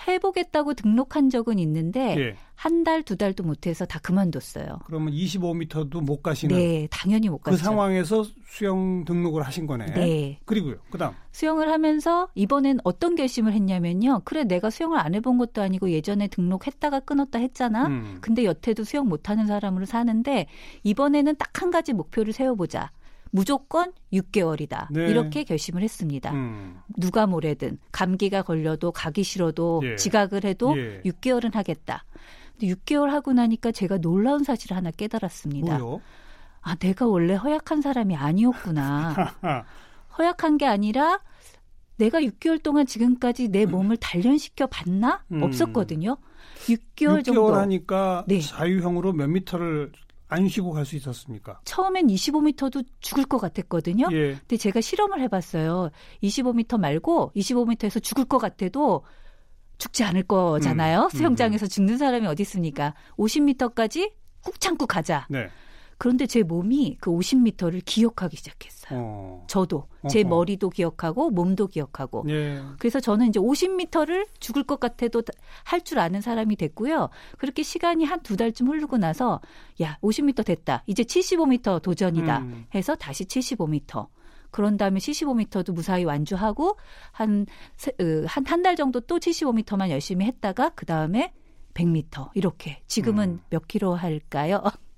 해보겠다고 0.07 0.75
등록한 0.75 1.31
적은 1.31 1.59
있는데 1.59 2.17
예. 2.19 2.37
한 2.55 2.85
달 2.85 3.03
두 3.05 3.17
달도 3.17 3.43
못해서 3.43 3.87
다 3.87 3.99
그만뒀어요. 4.01 4.81
그러면 4.85 5.15
25m도 5.15 6.03
못 6.03 6.23
가시는? 6.23 6.55
네, 6.57 6.87
당연히 6.91 7.29
못 7.31 7.39
그 7.39 7.51
갔죠. 7.51 7.57
그 7.57 7.65
상황에서 7.65 8.25
수영 8.47 9.05
등록을 9.07 9.43
하신 9.43 9.67
거네. 9.67 9.87
네. 9.87 10.39
그리고요, 10.45 10.77
그 10.91 10.99
다음 10.99 11.15
수영을 11.33 11.71
하면서 11.71 12.29
이번엔 12.35 12.81
어떤 12.85 13.15
결심을 13.15 13.55
했냐면요. 13.55 14.23
그래, 14.25 14.45
내가 14.45 14.69
수영을 14.69 14.99
안 14.99 15.15
해본 15.15 15.39
것도 15.39 15.63
아니고 15.63 15.91
예전에 15.91 16.29
등록했다가 16.29 17.01
끊었다 17.01 17.39
했잖아. 17.39 17.87
음. 17.87 18.19
근데 18.21 18.45
여태도 18.45 18.85
수영 18.85 19.09
못하는 19.09 19.47
사람으로 19.47 19.87
사는데 19.87 20.47
이번에는 20.83 21.37
딱 21.37 21.51
한 21.63 21.71
가지 21.71 21.93
목표를 21.93 22.33
세워보자. 22.33 22.91
무조건 23.31 23.93
6개월이다. 24.13 24.89
네. 24.91 25.09
이렇게 25.09 25.45
결심을 25.45 25.83
했습니다. 25.83 26.33
음. 26.33 26.81
누가 26.97 27.27
뭐래든 27.27 27.79
감기가 27.93 28.43
걸려도 28.43 28.93
가기 28.93 29.23
싫어도 29.23 29.83
예. 29.85 29.97
지각을 29.97 30.45
해도 30.45 30.77
예. 30.77 31.01
6개월은 31.03 31.55
하겠다. 31.55 32.05
근데 32.59 32.75
6개월 32.75 33.09
하고 33.09 33.33
나니까 33.33 33.73
제가 33.73 33.99
놀라운 33.99 34.43
사실을 34.45 34.77
하나 34.77 34.91
깨달았습니다. 34.91 35.79
뭐요? 35.79 36.01
아, 36.63 36.75
내가 36.75 37.07
원래 37.07 37.35
허약한 37.35 37.81
사람이 37.81 38.17
아니었구나. 38.17 39.15
허약한 40.19 40.59
게 40.59 40.67
아니라 40.67 41.21
내가 41.97 42.21
6개월 42.21 42.63
동안 42.63 42.87
지금까지 42.87 43.49
내 43.49 43.67
몸을 43.67 43.97
단련시켜 43.99 44.67
봤나? 44.67 45.23
음. 45.33 45.43
없었거든요. 45.43 46.17
6개월, 46.67 47.21
6개월 47.21 47.25
정도. 47.25 47.55
하니까 47.55 48.25
네. 48.27 48.41
자유형으로 48.41 49.13
몇 49.13 49.29
미터를 49.29 49.93
안 50.31 50.49
쉬고 50.49 50.71
갈 50.73 50.85
수 50.85 50.97
있었습니까? 50.97 51.61
처음엔 51.65 52.07
25m도 52.07 52.85
죽을 53.01 53.25
것 53.25 53.39
같았거든요. 53.39 54.09
예. 54.13 54.35
근데 54.35 54.57
제가 54.57 54.81
실험을 54.81 55.21
해봤어요. 55.23 55.91
25m 56.23 56.79
말고 56.79 57.33
25m에서 57.37 58.03
죽을 58.03 58.25
것 58.25 58.39
같아도 58.39 59.05
죽지 59.79 60.05
않을 60.05 60.25
거잖아요. 60.25 61.01
음, 61.01 61.05
음 61.05 61.09
수영장에서 61.11 61.67
음, 61.67 61.69
죽는 61.69 61.99
사람이 61.99 62.27
어디 62.27 62.43
있습니까? 62.43 62.95
50m까지 63.19 64.13
꾹 64.43 64.61
참고 64.61 64.87
가자. 64.87 65.27
네. 65.29 65.49
그런데 66.01 66.27
제 66.27 66.43
몸이 66.43 66.97
그 66.99 67.11
50m를 67.11 67.83
기억하기 67.85 68.35
시작했어요. 68.35 68.99
어. 68.99 69.45
저도 69.49 69.87
제 70.09 70.21
어허. 70.21 70.29
머리도 70.31 70.71
기억하고 70.71 71.29
몸도 71.29 71.67
기억하고. 71.67 72.25
예. 72.31 72.59
그래서 72.79 73.01
저는 73.01 73.29
이제 73.29 73.39
50m를 73.39 74.27
죽을 74.41 74.63
것 74.65 74.81
같아도 74.81 75.23
할 75.65 75.83
줄 75.83 75.99
아는 75.99 76.23
사람이 76.23 76.57
됐고요. 76.57 77.11
그렇게 77.37 77.63
시간이 77.63 78.05
한 78.07 78.23
두 78.23 78.37
달쯤 78.39 78.69
흐르고 78.69 78.97
나서 78.97 79.43
야 79.83 79.99
50m 80.03 80.47
됐다. 80.47 80.85
이제 80.87 81.03
75m 81.03 81.83
도전이다. 81.83 82.39
음. 82.39 82.65
해서 82.75 82.95
다시 82.97 83.27
75m. 83.27 84.07
그런 84.51 84.79
다음에 84.79 84.99
75m도 85.01 85.73
무사히 85.75 86.05
완주하고 86.05 86.77
한 87.13 87.45
한 88.27 88.45
한 88.47 88.63
달 88.63 88.75
정도 88.75 89.01
또 89.01 89.19
75m만 89.19 89.91
열심히 89.91 90.25
했다가 90.25 90.71
그 90.71 90.87
다음에 90.87 91.33
100m 91.75 92.31
이렇게 92.35 92.83
지금은 92.87 93.29
음. 93.33 93.41
몇 93.51 93.69
킬로 93.69 93.95
할까요? 93.95 94.63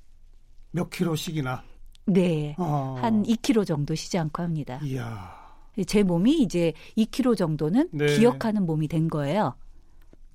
몇 0.72 0.90
킬로씩이나? 0.90 1.62
네. 2.06 2.56
어. 2.58 2.98
한 3.00 3.22
2킬로 3.22 3.64
정도 3.64 3.94
쉬지 3.94 4.18
않고 4.18 4.42
합니다. 4.42 4.80
이야. 4.82 5.40
제 5.86 6.02
몸이 6.02 6.42
이제 6.42 6.72
2킬로 6.96 7.36
정도는 7.36 7.88
네. 7.92 8.06
기억하는 8.16 8.66
몸이 8.66 8.88
된 8.88 9.08
거예요. 9.08 9.54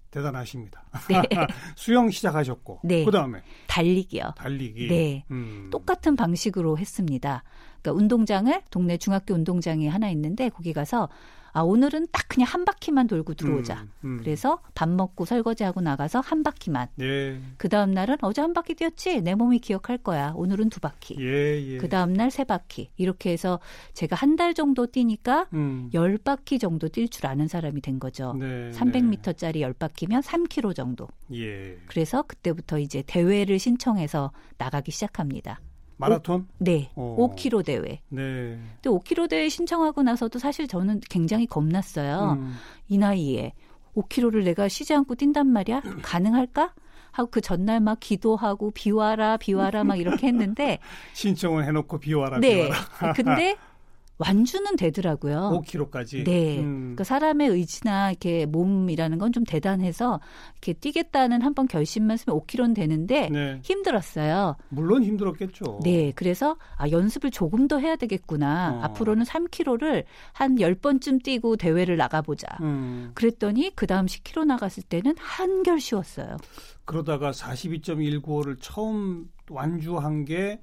대단하십니다. 0.09 0.83
네. 1.09 1.21
수영 1.75 2.09
시작하셨고 2.09 2.79
네. 2.83 3.03
그 3.03 3.11
다음에 3.11 3.41
달리기요. 3.67 4.33
달리기. 4.37 4.87
네. 4.87 5.25
음. 5.29 5.67
똑같은 5.71 6.15
방식으로 6.15 6.77
했습니다. 6.77 7.43
그러니까 7.81 7.91
운동장을 7.99 8.61
동네 8.71 8.97
중학교 8.97 9.33
운동장이 9.33 9.87
하나 9.87 10.09
있는데 10.09 10.49
거기 10.49 10.73
가서 10.73 11.09
아 11.57 11.61
오늘은 11.61 12.05
딱 12.11 12.25
그냥 12.27 12.47
한 12.51 12.65
바퀴만 12.65 13.07
돌고 13.07 13.33
들어오자. 13.33 13.81
음, 13.81 13.89
음. 14.05 14.17
그래서 14.19 14.59
밥 14.75 14.87
먹고 14.89 15.25
설거지하고 15.25 15.81
나가서 15.81 16.19
한 16.19 16.43
바퀴만. 16.43 16.89
예. 17.01 17.39
그 17.57 17.67
다음 17.67 17.91
날은 17.95 18.17
어제 18.21 18.41
한 18.41 18.53
바퀴 18.53 18.75
뛰었지. 18.75 19.21
내 19.21 19.33
몸이 19.33 19.57
기억할 19.57 19.97
거야. 19.97 20.33
오늘은 20.35 20.69
두 20.69 20.79
바퀴. 20.79 21.15
예, 21.19 21.59
예. 21.73 21.77
그 21.77 21.89
다음 21.89 22.13
날 22.13 22.29
세 22.29 22.43
바퀴. 22.43 22.91
이렇게 22.97 23.31
해서 23.31 23.59
제가 23.93 24.15
한 24.15 24.35
달 24.37 24.53
정도 24.53 24.85
뛰니까 24.85 25.47
음. 25.53 25.89
열 25.95 26.19
바퀴 26.19 26.59
정도 26.59 26.89
뛸 26.89 27.09
줄 27.09 27.25
아는 27.25 27.47
사람이 27.47 27.81
된 27.81 27.97
거죠. 27.99 28.33
네, 28.37 28.69
300m짜리 28.71 29.61
열 29.61 29.73
바퀴면 29.73 30.21
3km 30.21 30.75
정도. 30.75 31.07
예. 31.33 31.75
그래서 31.87 32.21
그때부터 32.21 32.77
이제 32.77 33.01
대회를 33.07 33.57
신청해서 33.57 34.31
나가기 34.59 34.91
시작합니다. 34.91 35.59
마라톤? 35.97 36.41
오, 36.41 36.45
네. 36.59 36.91
어. 36.95 37.15
5km 37.35 37.65
대회. 37.65 38.01
네. 38.09 38.59
근데 38.81 38.89
5km 38.89 39.29
대회 39.29 39.49
신청하고 39.49 40.03
나서도 40.03 40.39
사실 40.39 40.67
저는 40.67 41.01
굉장히 41.09 41.45
겁났어요. 41.45 42.37
음. 42.39 42.55
이 42.87 42.97
나이에 42.97 43.53
5km를 43.95 44.43
내가 44.43 44.67
쉬지 44.67 44.93
않고 44.93 45.15
뛴단 45.15 45.47
말이야? 45.47 45.81
가능할까? 46.03 46.73
하고 47.11 47.29
그 47.31 47.41
전날 47.41 47.79
막 47.79 47.99
기도하고 47.99 48.69
비와라 48.71 49.37
비와라 49.37 49.83
막 49.83 49.95
이렇게 49.95 50.27
했는데 50.27 50.77
신청을 51.13 51.65
해놓고 51.65 51.97
비와라 51.99 52.39
네. 52.39 52.67
비와라. 52.67 53.13
근데 53.13 53.55
완주는 54.19 54.75
되더라고요. 54.77 55.61
5km까지. 55.63 56.23
네. 56.23 56.59
음. 56.59 56.95
그 56.97 57.03
사람의 57.03 57.49
의지나 57.49 58.09
이렇게 58.11 58.45
몸이라는 58.47 59.17
건 59.19 59.31
좀 59.31 59.43
대단해서 59.43 60.19
이렇게 60.53 60.73
뛰겠다는 60.73 61.41
한 61.41 61.53
번 61.53 61.67
결심만 61.67 62.17
쓰면 62.17 62.39
5km는 62.39 62.75
되는데 62.75 63.29
네. 63.29 63.59
힘들었어요. 63.63 64.55
물론 64.69 65.03
힘들었겠죠. 65.03 65.81
네. 65.83 66.11
그래서 66.15 66.55
아 66.77 66.89
연습을 66.89 67.29
조금 67.31 67.67
더 67.67 67.77
해야 67.77 67.95
되겠구나. 67.95 68.73
어. 68.73 68.81
앞으로는 68.83 69.23
3km를 69.25 70.03
한 70.33 70.55
10번쯤 70.55 71.23
뛰고 71.23 71.57
대회를 71.57 71.97
나가보자. 71.97 72.47
음. 72.61 73.11
그랬더니 73.13 73.71
그 73.75 73.85
다음 73.85 74.05
10km 74.07 74.45
나갔을 74.45 74.81
때는 74.83 75.13
한결 75.19 75.79
쉬웠어요. 75.79 76.37
그러다가 76.85 77.31
42.195를 77.31 78.57
처음 78.59 79.29
완주한 79.49 80.25
게 80.25 80.59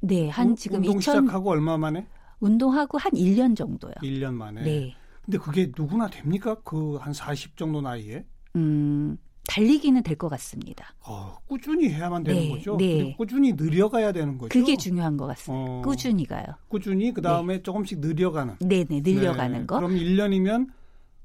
네, 0.00 0.28
한 0.28 0.56
지금 0.56 0.78
운동 0.78 0.96
2000 0.98 1.00
시작하고 1.00 1.50
얼마 1.50 1.76
만에? 1.78 2.06
운동하고 2.46 2.98
한 2.98 3.12
1년 3.12 3.56
정도요. 3.56 3.92
1년 4.02 4.34
만에. 4.34 4.62
네. 4.62 4.94
근데 5.24 5.38
그게 5.38 5.70
누구나 5.76 6.08
됩니까? 6.10 6.56
그 6.64 6.98
한 7.00 7.12
40 7.12 7.56
정도 7.56 7.80
나이에? 7.80 8.24
음, 8.56 9.16
달리기는 9.48 10.02
될 10.02 10.16
것 10.16 10.28
같습니다. 10.28 10.92
어, 11.06 11.36
꾸준히 11.46 11.88
해야만 11.88 12.24
되는 12.24 12.40
네, 12.42 12.48
거죠. 12.50 12.76
네. 12.76 13.14
꾸준히 13.16 13.52
늘려가야 13.52 14.10
되는 14.12 14.36
거죠. 14.38 14.48
그게 14.58 14.76
중요한 14.76 15.16
것 15.16 15.26
같습니다. 15.28 15.64
어. 15.72 15.82
꾸준히 15.82 16.26
가요. 16.26 16.44
꾸준히 16.68 17.12
그 17.14 17.22
다음에 17.22 17.62
조금씩 17.62 18.00
늘려가는. 18.00 18.56
네네, 18.60 19.00
늘려가는 19.04 19.60
네. 19.60 19.66
거. 19.66 19.76
그럼 19.76 19.94
1년이면 19.94 20.68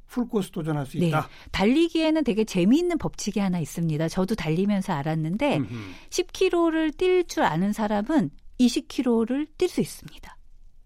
풀코스 0.07 0.51
도전할 0.51 0.85
수 0.85 0.97
네. 0.99 1.07
있다. 1.07 1.27
달리기에는 1.51 2.23
되게 2.23 2.43
재미있는 2.45 2.97
법칙이 2.99 3.39
하나 3.39 3.59
있습니다. 3.59 4.07
저도 4.07 4.35
달리면서 4.35 4.93
알았는데 4.93 5.57
음흠. 5.57 5.73
10km를 6.11 6.95
뛸 6.95 7.27
줄 7.27 7.43
아는 7.43 7.73
사람은 7.73 8.29
20km를 8.59 9.47
뛸 9.57 9.67
수 9.67 9.81
있습니다. 9.81 10.36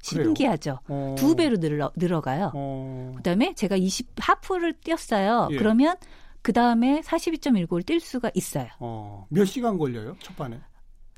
신기하죠. 0.02 0.80
어. 0.88 1.16
두 1.18 1.36
배로 1.36 1.58
늘어, 1.58 1.92
늘어가요. 1.96 2.52
어. 2.54 3.14
그다음에 3.18 3.54
제가 3.56 3.76
20 3.76 4.08
하프를 4.18 4.74
뛰었어요. 4.74 5.48
예. 5.52 5.56
그러면 5.58 5.96
그 6.42 6.54
다음에 6.54 7.02
42.19를 7.02 7.86
뛸 7.86 8.00
수가 8.00 8.32
있어요. 8.34 8.68
어. 8.80 9.26
몇 9.30 9.46
시간 9.46 9.78
걸려요? 9.78 10.16
첫 10.20 10.36
반에? 10.36 10.60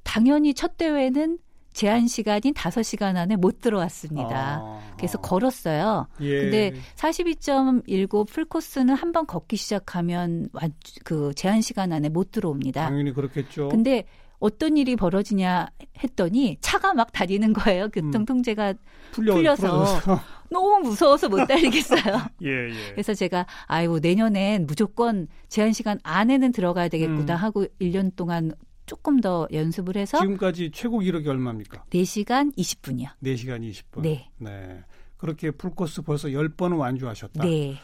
당연히 0.03 0.53
첫 0.53 0.77
대회는 0.77 1.39
제한 1.71 2.05
시간인 2.07 2.53
5시간 2.53 3.15
안에 3.15 3.35
못 3.35 3.59
들어왔습니다. 3.61 4.59
아. 4.61 4.93
그래서 4.95 5.17
걸었어요. 5.19 6.07
예. 6.21 6.41
근데 6.41 6.73
42.19 6.97 8.27
풀코스는 8.27 8.93
한 8.95 9.11
번 9.13 9.25
걷기 9.27 9.55
시작하면 9.55 10.49
완- 10.53 10.73
그 11.03 11.33
제한 11.35 11.61
시간 11.61 11.91
안에 11.93 12.09
못 12.09 12.31
들어옵니다. 12.31 12.83
당연히 12.85 13.13
그렇겠죠. 13.13 13.69
근데 13.69 14.05
어떤 14.43 14.75
일이 14.75 14.97
벌어지냐 14.97 15.67
했더니 16.03 16.57
차가 16.59 16.93
막 16.93 17.13
다니는 17.13 17.53
거예요. 17.53 17.87
교통 17.87 18.25
통제가 18.25 18.73
풀려, 19.13 19.35
풀려서 19.35 19.61
풀어져서. 19.61 20.19
너무 20.51 20.89
무서워서 20.89 21.29
못 21.29 21.47
달리겠어요. 21.47 22.27
예, 22.43 22.49
예. 22.69 22.91
그래서 22.91 23.13
제가 23.13 23.45
아이고 23.67 23.99
내년엔 23.99 24.67
무조건 24.67 25.29
제한 25.47 25.71
시간 25.71 25.97
안에는 26.03 26.51
들어가야 26.51 26.89
되겠구나 26.89 27.35
음. 27.35 27.37
하고 27.37 27.65
1년 27.79 28.13
동안 28.17 28.51
조금 28.85 29.21
더 29.21 29.47
연습을 29.53 29.95
해서 29.95 30.19
지금까지 30.19 30.71
최고 30.73 30.99
기록이 30.99 31.29
얼마입니까? 31.29 31.85
4시간 31.89 32.53
20분이요. 32.57 33.11
4시간 33.23 33.61
20분. 33.61 34.01
네. 34.01 34.29
네. 34.39 34.83
그렇게 35.15 35.51
풀코스 35.51 36.01
벌써 36.01 36.27
10번은 36.27 36.77
완주하셨다. 36.77 37.45
네. 37.45 37.77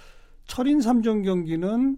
철인 0.45 0.79
3종 0.79 1.23
경기는 1.23 1.97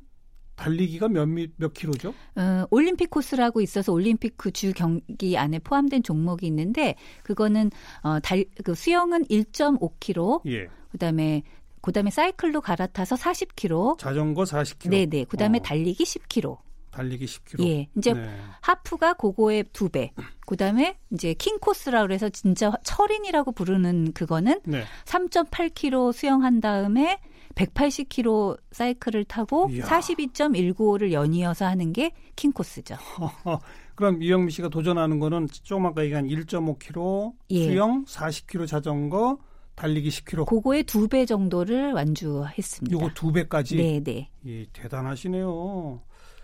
달리기가 0.61 1.07
몇, 1.09 1.25
미, 1.25 1.47
몇 1.57 1.73
킬로죠? 1.73 2.13
어, 2.35 2.65
올림픽 2.69 3.09
코스라고 3.09 3.61
있어서 3.61 3.91
올림픽 3.91 4.37
그 4.37 4.51
주 4.51 4.73
경기 4.73 5.37
안에 5.37 5.57
포함된 5.59 6.03
종목이 6.03 6.45
있는데 6.47 6.95
그거는 7.23 7.71
어, 8.03 8.19
달, 8.19 8.45
그 8.63 8.75
수영은 8.75 9.25
1.5km, 9.25 10.41
예. 10.47 10.67
그다음에 10.91 11.41
그다음에 11.81 12.11
사이클로 12.11 12.61
갈아타서 12.61 13.15
40km, 13.15 13.97
자전거 13.97 14.43
40km. 14.43 14.89
네, 14.89 15.05
네. 15.07 15.23
그다음에 15.23 15.57
어, 15.57 15.61
달리기 15.61 16.03
10km. 16.03 16.57
달리기 16.91 17.25
10km. 17.25 17.65
예. 17.67 17.87
이제 17.97 18.13
네. 18.13 18.29
하프가 18.59 19.13
그거의 19.13 19.63
두 19.73 19.89
배. 19.89 20.11
그다음에 20.45 20.97
이제 21.11 21.33
킹 21.33 21.57
코스라 21.59 22.01
그래서 22.03 22.29
진짜 22.29 22.71
철인이라고 22.83 23.53
부르는 23.53 24.11
그거는 24.13 24.59
네. 24.65 24.83
3.8km 25.05 26.11
수영한 26.13 26.59
다음에 26.61 27.17
180km 27.55 28.57
사이클을 28.71 29.25
타고 29.25 29.67
이야. 29.71 29.85
42.195를 29.85 31.11
연이어서 31.11 31.65
하는 31.65 31.93
게 31.93 32.11
킹 32.35 32.51
코스죠. 32.53 32.95
그럼 33.95 34.23
이영미 34.23 34.51
씨가 34.51 34.69
도전하는 34.69 35.19
거는 35.19 35.47
조금 35.63 35.85
아까 35.85 36.03
얘기한 36.03 36.27
1.5km 36.27 37.33
예. 37.51 37.65
수영, 37.67 38.05
40km 38.05 38.65
자전거, 38.67 39.37
달리기 39.75 40.09
10km. 40.09 40.45
그거의 40.47 40.83
두 40.83 41.07
배 41.07 41.25
정도를 41.25 41.93
완주했습니다. 41.93 42.93
요거 42.95 43.11
두 43.13 43.31
배까지. 43.31 43.75
네, 43.77 43.99
네. 44.03 44.29
예, 44.47 44.65
대단하시네요. 44.73 46.01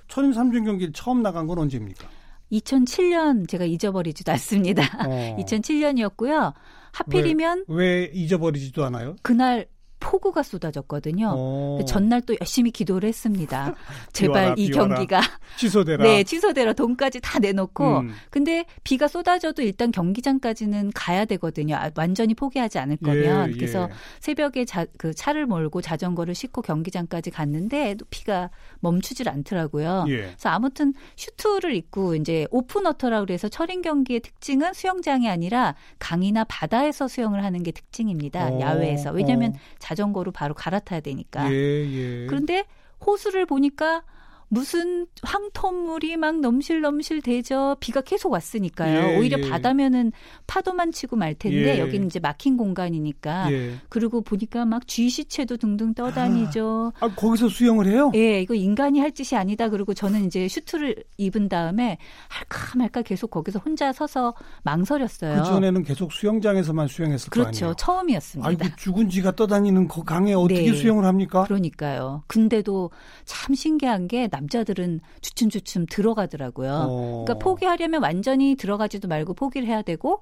철인 0.08 0.32
3종 0.32 0.66
경기 0.66 0.92
처음 0.94 1.22
나간 1.24 1.48
건 1.48 1.58
언제입니까? 1.60 2.08
2007년 2.52 3.48
제가 3.50 3.66
잊어버리지도 3.66 4.32
않습니다. 4.34 4.84
어. 5.06 5.36
2007년이었고요. 5.42 6.54
하필이면 6.94 7.66
왜 7.68 8.10
잊어버리지도 8.14 8.86
않아요? 8.86 9.16
그날 9.22 9.68
폭우가 10.00 10.44
쏟아졌거든요. 10.44 11.34
어. 11.36 11.80
전날 11.88 12.22
또 12.22 12.36
열심히 12.40 12.72
기도를 12.72 13.10
했습니다. 13.10 13.66
비와라, 13.66 13.76
제발 14.14 14.54
이 14.58 14.70
비와라. 14.70 14.96
경기가 14.96 15.22
취소되라. 15.58 16.04
네 16.04 16.24
취소되라 16.24 16.74
돈까지 16.74 17.20
다 17.22 17.40
내놓고 17.40 18.00
음. 18.00 18.14
근데 18.30 18.66
비가 18.84 19.08
쏟아져도 19.08 19.62
일단 19.62 19.92
경기장까지는 19.92 20.92
가야 20.94 21.26
되거든요. 21.26 21.76
아, 21.76 21.90
완전히 21.96 22.34
포기하지 22.34 22.80
않을 22.80 22.98
거면 22.98 23.50
예, 23.50 23.54
그래서 23.54 23.88
예. 23.90 23.96
새벽에 24.20 24.66
자, 24.66 24.86
그 24.98 25.14
차를 25.14 25.46
몰고 25.46 25.82
자전거를 25.82 26.36
싣고 26.36 26.62
경기장까지 26.62 27.32
갔는데 27.32 27.96
또 27.96 28.06
비가 28.10 28.50
멈추질 28.80 29.30
않더라고요. 29.30 30.06
예. 30.10 30.18
그래서 30.18 30.50
아무튼 30.50 30.94
슈트를 31.16 31.76
입고 31.76 32.16
이제 32.16 32.48
open 32.52 32.77
water라 32.77 33.22
그래서 33.22 33.50
철인 33.50 33.82
경기의 33.82 34.20
특징은 34.20 34.74
수영장이 34.74 35.30
아니라 35.30 35.76
강이나 36.00 36.44
바다에서 36.44 37.08
수영을 37.08 37.44
하는 37.44 37.64
게 37.64 37.72
특징입니다. 37.72 38.50
어, 38.50 38.60
야외에서 38.60 39.12
왜냐하면 39.12 39.52
어. 39.52 39.60
자전거로 39.88 40.32
바로 40.34 40.54
갈아타야 40.54 41.00
되니까. 41.00 41.50
예, 41.52 41.56
예. 41.56 42.26
그런데 42.28 42.66
호수를 43.06 43.46
보니까 43.46 44.04
무슨 44.50 45.08
황토물이 45.24 46.18
막 46.18 46.40
넘실넘실 46.40 47.22
대죠. 47.22 47.76
비가 47.80 48.02
계속 48.02 48.32
왔으니까요. 48.32 49.12
예, 49.12 49.18
오히려 49.18 49.38
예. 49.40 49.50
바다면은 49.50 50.14
파도만 50.48 50.92
치고 50.92 51.16
말 51.18 51.36
텐데 51.36 51.76
예. 51.76 51.80
여기는 51.80 52.08
이제 52.08 52.20
막힌 52.20 52.56
공간이니까. 52.56 53.52
예. 53.52 53.74
그리고 53.90 54.22
보니까 54.22 54.66
막 54.66 54.88
쥐시체도 54.88 55.58
등등 55.58 55.94
떠다니죠. 55.94 56.94
아, 57.00 57.08
거기서 57.10 57.50
수영을 57.50 57.88
해요? 57.88 58.12
예, 58.16 58.42
이거 58.42 58.54
인간이 58.54 59.00
할 59.00 59.12
짓이 59.12 59.38
아니다. 59.38 59.70
그리고 59.70 59.94
저는 59.94 60.26
이제 60.26 60.48
슈트를 60.48 61.04
입은 61.18 61.50
다음에 61.50 61.98
할까 62.30 62.78
말까 62.78 63.02
계속 63.02 63.32
거기서 63.32 63.60
혼자 63.60 63.92
서서 63.92 64.34
망설였어요. 64.64 65.42
그 65.42 65.48
전에는 65.50 65.84
계속 65.84 66.14
수영장에서만 66.14 66.88
수영했을 66.88 67.30
거 67.30 67.42
그렇죠. 67.42 67.66
아니에요? 67.66 67.76
처음이었습니다. 67.76 68.48
아이고 68.48 68.66
죽은 68.78 69.10
쥐가 69.10 69.36
떠다니는 69.36 69.88
그 69.88 70.04
강에 70.04 70.34
어떻게 70.34 70.72
네. 70.72 70.74
수영을 70.74 71.04
합니까? 71.06 71.44
그러니까요. 71.44 72.24
근데도 72.28 72.92
참 73.26 73.56
신기한 73.56 74.08
게 74.08 74.28
남자들은 74.38 75.02
주춤주춤 75.22 75.88
들어가더라고요. 75.90 76.72
어. 76.72 77.24
그러니까 77.26 77.44
포기하려면 77.44 78.04
완전히 78.04 78.56
들어가지도 78.56 79.08
말고 79.08 79.34
포기를 79.34 79.68
해야 79.68 79.82
되고 79.82 80.22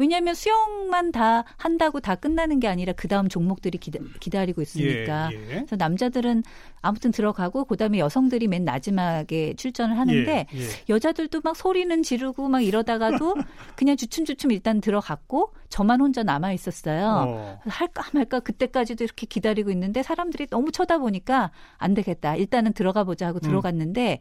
왜냐하면 0.00 0.34
수영만 0.34 1.12
다 1.12 1.44
한다고 1.58 2.00
다 2.00 2.14
끝나는 2.14 2.58
게 2.58 2.68
아니라 2.68 2.94
그 2.94 3.06
다음 3.06 3.28
종목들이 3.28 3.76
기다, 3.76 4.44
리고 4.46 4.62
있으니까. 4.62 5.28
예, 5.30 5.36
예. 5.36 5.46
그래서 5.56 5.76
남자들은 5.76 6.42
아무튼 6.80 7.10
들어가고 7.10 7.66
그다음에 7.66 7.98
여성들이 7.98 8.48
맨 8.48 8.64
마지막에 8.64 9.52
출전을 9.56 9.98
하는데 9.98 10.46
예, 10.50 10.58
예. 10.58 10.66
여자들도 10.88 11.42
막 11.44 11.54
소리는 11.54 12.02
지르고 12.02 12.48
막 12.48 12.62
이러다가도 12.62 13.34
그냥 13.76 13.98
주춤주춤 13.98 14.52
일단 14.52 14.80
들어갔고 14.80 15.52
저만 15.68 16.00
혼자 16.00 16.22
남아 16.22 16.52
있었어요. 16.52 17.26
어. 17.28 17.60
할까 17.66 18.04
말까 18.14 18.40
그때까지도 18.40 19.04
이렇게 19.04 19.26
기다리고 19.26 19.70
있는데 19.70 20.02
사람들이 20.02 20.46
너무 20.46 20.72
쳐다보니까 20.72 21.50
안 21.76 21.92
되겠다. 21.92 22.36
일단은 22.36 22.72
들어가 22.72 23.04
보자 23.04 23.26
하고 23.26 23.38
음. 23.40 23.40
들어갔는데 23.42 24.20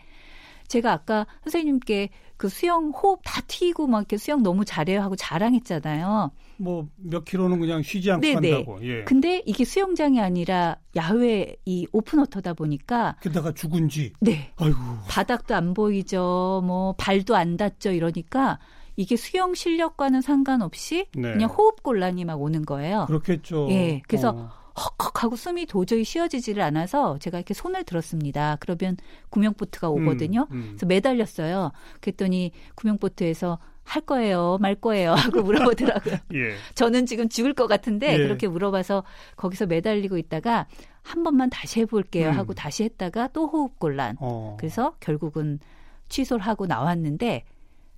제가 0.68 0.92
아까 0.92 1.26
선생님께 1.44 2.10
그 2.39 2.47
수영 2.47 2.91
호흡 2.91 3.19
다 3.25 3.41
튀고 3.45 3.88
막 3.88 3.99
이렇게 3.99 4.15
수영 4.15 4.41
너무 4.41 4.63
잘해요 4.63 5.02
하고 5.02 5.17
자랑했잖아요. 5.17 6.32
뭐 6.58 6.88
몇 6.95 7.25
킬로는 7.25 7.60
그냥 7.60 7.82
쉬지 7.82 8.10
않고 8.12 8.21
네네. 8.21 8.52
간다고. 8.52 8.80
예. 8.82 9.04
근데 9.04 9.43
이게 9.45 9.65
수영장이 9.65 10.21
아니라 10.21 10.78
야외 10.95 11.58
이 11.65 11.86
open 11.91 12.19
water다 12.19 12.54
보니까 12.54 13.17
게다가 13.21 13.52
죽은 13.54 13.89
쥐. 13.89 14.13
네. 14.21 14.54
아이고. 14.56 14.78
바닥도 15.10 15.54
안 15.54 15.73
보이죠. 15.73 16.63
뭐 16.65 16.95
발도 16.97 17.36
안 17.36 17.58
닿죠. 17.58 17.91
이러니까 17.91 18.60
이게 18.95 19.17
수영 19.17 19.54
실력과는 19.54 20.21
상관없이 20.21 21.08
네. 21.15 21.34
그냥 21.34 21.49
호흡 21.49 21.84
곤란이 21.84 22.23
막 22.23 22.41
오는 22.41 22.63
거예요. 22.65 23.04
그렇겠죠. 23.08 23.67
예, 23.69 24.02
그래서 24.08 24.30
어. 24.30 24.59
헉헉하고 24.80 25.36
숨이 25.36 25.65
도저히 25.65 26.04
쉬어지지를 26.04 26.63
않아서 26.63 27.18
제가 27.20 27.38
이렇게 27.38 27.54
손을 27.54 27.84
들었습니다. 27.84 28.58
그러면 28.60 28.98
구명보트가 29.30 29.89
오거든요. 29.89 30.48
음, 30.52 30.56
음. 30.56 30.65
그래서 30.70 30.86
매달렸어요. 30.86 31.72
그랬더니 32.00 32.52
구명보트에서 32.76 33.60
할 33.84 34.04
거예요, 34.04 34.60
말 34.62 34.76
거예요 34.76 35.13
하고 35.15 35.42
물어보더라고요. 35.42 36.18
예. 36.36 36.56
저는 36.76 37.08
지금 37.08 37.28
죽을 37.28 37.54
것 37.54 37.68
같은데 37.68 38.13
예. 38.13 38.18
그렇게 38.18 38.48
물어봐서 38.48 39.04
거기서 39.36 39.65
매달리고 39.65 40.18
있다가 40.18 40.68
한 41.02 41.24
번만 41.24 41.50
다시 41.50 41.82
해볼게요 41.82 42.30
음. 42.30 42.38
하고 42.38 42.54
다시 42.54 42.84
했다가 42.84 43.30
또 43.34 43.48
호흡 43.48 43.80
곤란. 43.80 44.15
어. 44.20 44.56
그래서 44.60 44.96
결국은 45.00 45.60
취소를 46.08 46.46
하고 46.46 46.68
나왔는데 46.68 47.46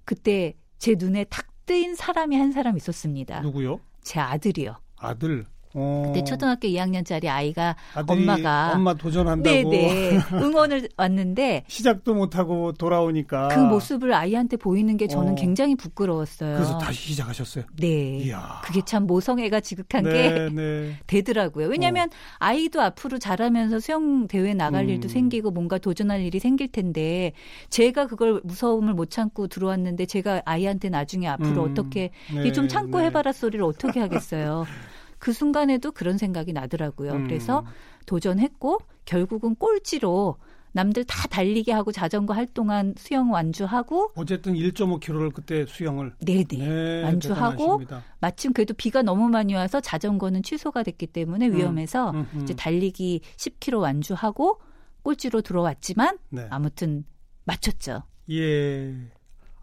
그때 0.06 0.56
제 0.78 0.96
눈에 0.98 1.26
탁 1.26 1.48
뜨인 1.66 1.96
사람이 1.96 2.38
한 2.38 2.52
사람 2.52 2.78
있었습니다. 2.78 3.42
누구요? 3.42 3.80
제 4.02 4.20
아들이요. 4.20 4.76
아들. 4.98 5.46
어. 5.74 6.04
그때 6.08 6.24
초등학교 6.24 6.68
2학년짜리 6.68 7.28
아이가 7.28 7.76
엄마가 8.08 8.74
엄마 8.76 8.94
도전한다고 8.94 9.70
네네 9.70 10.20
응원을 10.34 10.90
왔는데 10.98 11.64
시작도 11.68 12.14
못하고 12.14 12.74
돌아오니까 12.74 13.50
그 13.50 13.60
모습을 13.60 14.14
아이한테 14.14 14.58
보이는 14.58 14.98
게 14.98 15.08
저는 15.08 15.34
어. 15.34 15.36
굉장히 15.36 15.76
부끄러웠어요. 15.76 16.56
그래서 16.56 16.78
다시 16.78 17.10
시작하셨어요. 17.10 17.66
네. 17.78 18.18
이야. 18.18 18.62
그게 18.64 18.82
참 18.86 19.08
모성애가 19.08 19.62
지극한 19.62 20.04
네, 20.04 20.12
게 20.12 20.50
네. 20.54 20.98
되더라고요. 21.08 21.68
왜냐하면 21.68 22.10
아이도 22.38 22.82
앞으로 22.82 23.18
자라면서 23.18 23.80
수영 23.80 24.28
대회 24.28 24.54
나갈 24.54 24.86
음. 24.86 24.90
일도 24.90 25.08
생기고 25.08 25.52
뭔가 25.52 25.78
도전할 25.78 26.22
일이 26.22 26.40
생길 26.40 26.72
텐데 26.72 27.34
제가 27.70 28.08
그걸 28.08 28.42
무서움을 28.44 28.94
못 28.94 29.10
참고 29.10 29.48
들어왔는데 29.48 30.06
제가 30.06 30.42
아이한테 30.46 30.90
나중에 30.90 31.28
앞으로 31.28 31.64
음. 31.64 31.72
어떻게 31.72 32.12
네, 32.34 32.48
이좀 32.48 32.68
참고 32.68 33.00
네. 33.00 33.06
해봐라 33.06 33.32
소리를 33.32 33.64
어떻게 33.64 34.00
하겠어요. 34.00 34.66
그 35.22 35.34
순간에도 35.34 35.92
그런 35.92 36.18
생각이 36.18 36.52
나더라고요. 36.52 37.14
음. 37.14 37.24
그래서 37.26 37.64
도전했고 38.08 38.80
결국은 39.06 39.54
꼴찌로 39.56 40.38
남들 40.74 41.04
다 41.04 41.28
달리기 41.28 41.70
하고 41.70 41.92
자전거 41.92 42.34
할 42.34 42.48
동안 42.48 42.96
수영 42.98 43.32
완주하고 43.32 44.14
어쨌든 44.16 44.56
1.5km를 44.56 45.32
그때 45.32 45.66
수영을 45.68 46.14
네네 46.26 46.46
네, 46.48 47.04
완주하고 47.04 47.52
대단하십니다. 47.52 48.04
마침 48.20 48.52
그래도 48.54 48.74
비가 48.74 49.04
너무 49.04 49.30
많이 49.30 49.54
와서 49.54 49.80
자전거는 49.80 50.42
취소가 50.42 50.82
됐기 50.82 51.08
때문에 51.08 51.52
위험해서 51.52 52.12
음, 52.12 52.28
음. 52.34 52.42
이제 52.42 52.56
달리기 52.56 53.22
10km 53.38 53.80
완주하고 53.80 54.60
꼴찌로 55.04 55.42
들어왔지만 55.42 56.18
네. 56.30 56.48
아무튼 56.50 57.04
맞췄죠. 57.44 58.04
예. 58.32 58.96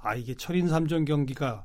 아 0.00 0.14
이게 0.14 0.34
철인 0.34 0.68
삼전 0.68 1.04
경기가 1.04 1.64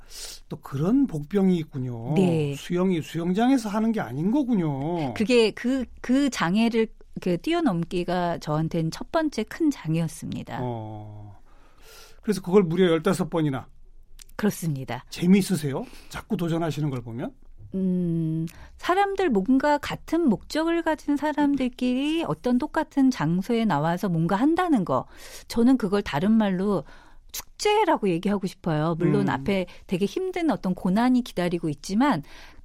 또 0.49 0.57
그런 0.57 1.05
복병이 1.07 1.55
있군요. 1.57 2.13
네. 2.15 2.55
수영이 2.55 3.01
수영장에서 3.01 3.69
하는 3.69 3.91
게 3.91 3.99
아닌 3.99 4.31
거군요. 4.31 5.13
그게 5.13 5.51
그, 5.51 5.85
그 6.01 6.29
장애를 6.29 6.87
그 7.21 7.37
뛰어넘기가 7.37 8.39
저한테는 8.39 8.91
첫 8.91 9.11
번째 9.11 9.43
큰 9.43 9.69
장애였습니다. 9.69 10.59
어. 10.61 11.39
그래서 12.21 12.41
그걸 12.41 12.63
무려 12.63 12.97
15번이나 12.99 13.65
그렇습니다. 14.35 15.05
재미있으세요? 15.09 15.85
자꾸 16.09 16.35
도전하시는 16.35 16.89
걸 16.89 17.01
보면? 17.01 17.33
음, 17.75 18.45
사람들 18.77 19.29
뭔가 19.29 19.77
같은 19.77 20.27
목적을 20.29 20.83
가진 20.83 21.17
사람들끼리 21.17 22.23
어떤 22.27 22.57
똑같은 22.57 23.09
장소에 23.09 23.65
나와서 23.65 24.09
뭔가 24.09 24.35
한다는 24.35 24.85
거. 24.85 25.05
저는 25.47 25.77
그걸 25.77 26.01
다른 26.01 26.31
말로 26.31 26.83
축제라고 27.33 28.07
얘기하고 28.07 28.47
싶어요. 28.47 28.95
물론 28.97 29.23
음. 29.23 29.29
앞에 29.29 29.65
되게 29.87 30.05
힘든 30.05 30.49
어떤 30.49 30.73
고난이 30.73 31.23
기다리고 31.23 31.67
있지만 31.67 32.23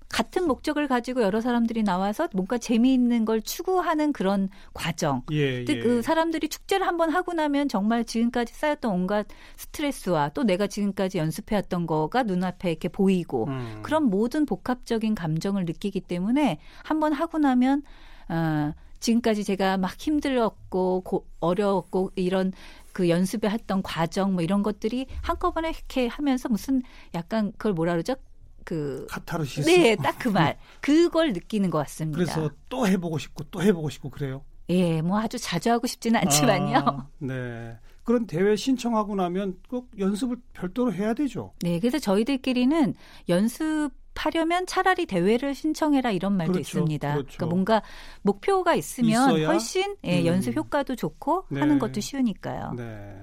같은 0.08 0.46
목적을 0.46 0.88
가지고 0.88 1.22
여러 1.22 1.40
사람들이 1.40 1.82
나와서 1.82 2.28
뭔가 2.32 2.56
재미있는 2.56 3.24
걸 3.24 3.42
추구하는 3.42 4.12
그런 4.12 4.48
과정. 4.72 5.22
예, 5.32 5.64
예. 5.68 5.78
그 5.80 6.00
사람들이 6.00 6.48
축제를 6.48 6.86
한번 6.86 7.10
하고 7.10 7.34
나면 7.34 7.68
정말 7.68 8.04
지금까지 8.04 8.54
쌓였던 8.54 8.90
온갖 8.90 9.26
스트레스와 9.56 10.30
또 10.30 10.44
내가 10.44 10.66
지금까지 10.66 11.18
연습해왔던 11.18 11.86
거가 11.86 12.22
눈앞에 12.22 12.70
이렇게 12.70 12.88
보이고 12.88 13.48
음. 13.48 13.80
그런 13.82 14.04
모든 14.04 14.46
복합적인 14.46 15.14
감정을 15.14 15.66
느끼기 15.66 16.00
때문에 16.00 16.58
한번 16.84 17.12
하고 17.12 17.38
나면 17.38 17.82
어, 18.30 18.72
지금까지 19.00 19.44
제가 19.44 19.76
막 19.76 19.94
힘들었고 19.98 21.02
고, 21.02 21.26
어려웠고 21.40 22.12
이런 22.16 22.52
그 22.98 23.08
연습에 23.08 23.48
했던 23.48 23.80
과정 23.80 24.34
뭐 24.34 24.42
이런 24.42 24.64
것들이 24.64 25.06
한꺼번에 25.22 25.68
이렇게 25.70 26.08
하면서 26.08 26.48
무슨 26.48 26.82
약간 27.14 27.52
그걸 27.52 27.72
뭐라 27.72 27.92
그러죠? 27.92 28.16
그 28.64 29.06
카타르시스. 29.08 29.70
네, 29.70 29.94
딱 29.94 30.18
그 30.18 30.28
말. 30.28 30.58
그걸 30.80 31.32
느끼는 31.32 31.70
것 31.70 31.78
같습니다. 31.78 32.16
그래서 32.18 32.50
또 32.68 32.88
해보고 32.88 33.18
싶고 33.18 33.44
또 33.52 33.62
해보고 33.62 33.88
싶고 33.88 34.10
그래요. 34.10 34.42
예, 34.68 35.00
뭐 35.00 35.20
아주 35.20 35.38
자주 35.38 35.70
하고 35.70 35.86
싶지는 35.86 36.18
않지만요. 36.22 36.76
아, 36.78 37.06
네. 37.18 37.78
그런 38.02 38.26
대회 38.26 38.56
신청하고 38.56 39.14
나면 39.14 39.58
꼭 39.68 39.90
연습을 39.96 40.36
별도로 40.52 40.92
해야 40.92 41.14
되죠. 41.14 41.52
네, 41.60 41.78
그래서 41.78 42.00
저희들끼리는 42.00 42.94
연습 43.28 43.90
하려면 44.18 44.66
차라리 44.66 45.06
대회를 45.06 45.54
신청해라 45.54 46.10
이런 46.10 46.36
말도 46.36 46.52
그렇죠, 46.52 46.78
있습니다. 46.78 47.12
그렇죠. 47.12 47.26
러니까 47.28 47.46
뭔가 47.46 47.82
목표가 48.22 48.74
있으면 48.74 49.10
있어야? 49.30 49.48
훨씬 49.48 49.96
예, 50.04 50.20
음. 50.20 50.26
연습 50.26 50.56
효과도 50.56 50.96
좋고 50.96 51.46
네. 51.50 51.60
하는 51.60 51.78
것도 51.78 52.00
쉬우니까요. 52.00 52.74
네. 52.76 53.22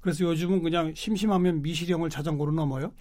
그래서 0.00 0.24
요즘은 0.24 0.62
그냥 0.62 0.92
심심하면 0.94 1.62
미시령을 1.62 2.10
자전거로 2.10 2.52
넘어요? 2.52 2.92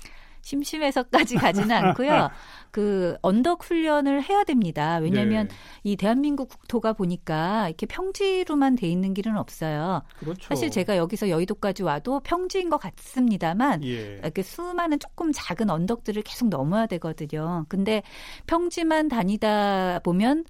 심심해서까지 0.43 1.36
가지는 1.36 1.71
않고요. 1.71 2.29
그 2.69 3.17
언덕 3.21 3.63
훈련을 3.63 4.23
해야 4.23 4.43
됩니다. 4.43 4.97
왜냐하면 4.97 5.47
네. 5.47 5.56
이 5.84 5.95
대한민국 5.95 6.49
국토가 6.49 6.93
보니까 6.93 7.67
이렇게 7.69 7.86
평지로만 7.86 8.75
돼 8.75 8.88
있는 8.88 9.13
길은 9.13 9.38
없어요. 9.38 10.01
그렇죠. 10.19 10.47
사실 10.47 10.69
제가 10.69 10.97
여기서 10.97 11.29
여의도까지 11.29 11.84
와도 11.84 12.19
평지인 12.21 12.69
것 12.69 12.77
같습니다만 12.77 13.84
예. 13.84 14.17
이렇게 14.17 14.41
수많은 14.41 14.99
조금 14.99 15.32
작은 15.34 15.69
언덕들을 15.69 16.21
계속 16.23 16.49
넘어야 16.49 16.88
되거든요. 16.88 17.65
근데 17.69 18.03
평지만 18.47 19.08
다니다 19.08 19.99
보면 20.03 20.43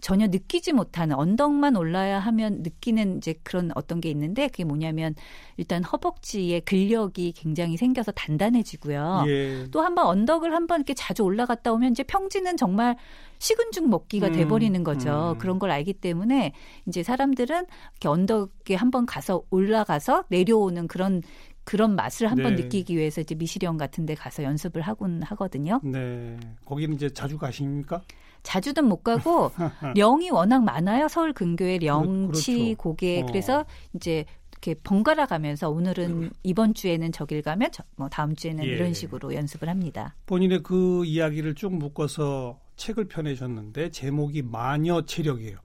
전혀 0.00 0.28
느끼지 0.28 0.72
못하는 0.72 1.16
언덕만 1.16 1.76
올라야 1.76 2.20
하면 2.20 2.62
느끼는 2.62 3.18
이제 3.18 3.34
그런 3.42 3.70
어떤 3.74 4.00
게 4.00 4.10
있는데 4.10 4.46
그게 4.46 4.64
뭐냐면 4.64 5.14
일단 5.56 5.82
허벅지에 5.82 6.60
근력이 6.60 7.32
굉장히 7.32 7.76
생겨서 7.76 8.12
단단해지고요. 8.12 9.24
예. 9.26 9.66
또 9.72 9.80
한번 9.80 10.06
언덕을 10.06 10.54
한번 10.54 10.80
이렇게 10.80 10.94
자주 10.94 11.24
올라갔다 11.24 11.72
오면 11.72 11.92
이제 11.92 12.04
평지는 12.04 12.56
정말 12.56 12.96
식은 13.38 13.72
죽 13.72 13.88
먹기가 13.88 14.28
음, 14.28 14.32
돼버리는 14.32 14.84
거죠. 14.84 15.32
음. 15.34 15.38
그런 15.38 15.58
걸 15.58 15.70
알기 15.70 15.94
때문에 15.94 16.52
이제 16.86 17.02
사람들은 17.02 17.66
이렇게 17.92 18.08
언덕에 18.08 18.74
한번 18.76 19.04
가서 19.04 19.42
올라가서 19.50 20.24
내려오는 20.28 20.86
그런 20.86 21.22
그런 21.64 21.96
맛을 21.96 22.30
한번 22.30 22.56
네. 22.56 22.62
느끼기 22.62 22.96
위해서 22.96 23.20
이제 23.20 23.34
미시령 23.34 23.76
같은 23.76 24.06
데 24.06 24.14
가서 24.14 24.42
연습을 24.42 24.80
하곤 24.80 25.22
하거든요. 25.22 25.80
네. 25.84 26.38
거기는 26.64 26.94
이제 26.94 27.10
자주 27.10 27.36
가십니까? 27.36 28.00
자주는 28.48 28.82
못 28.82 29.04
가고 29.04 29.50
령이 29.94 30.30
워낙 30.30 30.64
많아요. 30.64 31.08
서울 31.08 31.34
근교에 31.34 31.76
령, 31.78 32.28
그렇죠. 32.28 32.40
치, 32.40 32.74
고개. 32.78 33.20
어. 33.20 33.26
그래서 33.26 33.66
이제 33.94 34.24
이렇게 34.52 34.74
번갈아 34.82 35.26
가면서 35.26 35.68
오늘은 35.68 36.30
이번 36.42 36.72
주에는 36.72 37.12
저길 37.12 37.42
가면 37.42 37.68
저, 37.72 37.84
뭐 37.96 38.08
다음 38.08 38.34
주에는 38.34 38.64
예. 38.64 38.68
이런 38.68 38.94
식으로 38.94 39.34
연습을 39.34 39.68
합니다. 39.68 40.14
본인의 40.24 40.62
그 40.62 41.04
이야기를 41.04 41.56
쭉 41.56 41.74
묶어서 41.74 42.58
책을 42.76 43.08
펴내셨는데 43.08 43.90
제목이 43.90 44.40
마녀 44.42 45.02
체력이에요. 45.02 45.58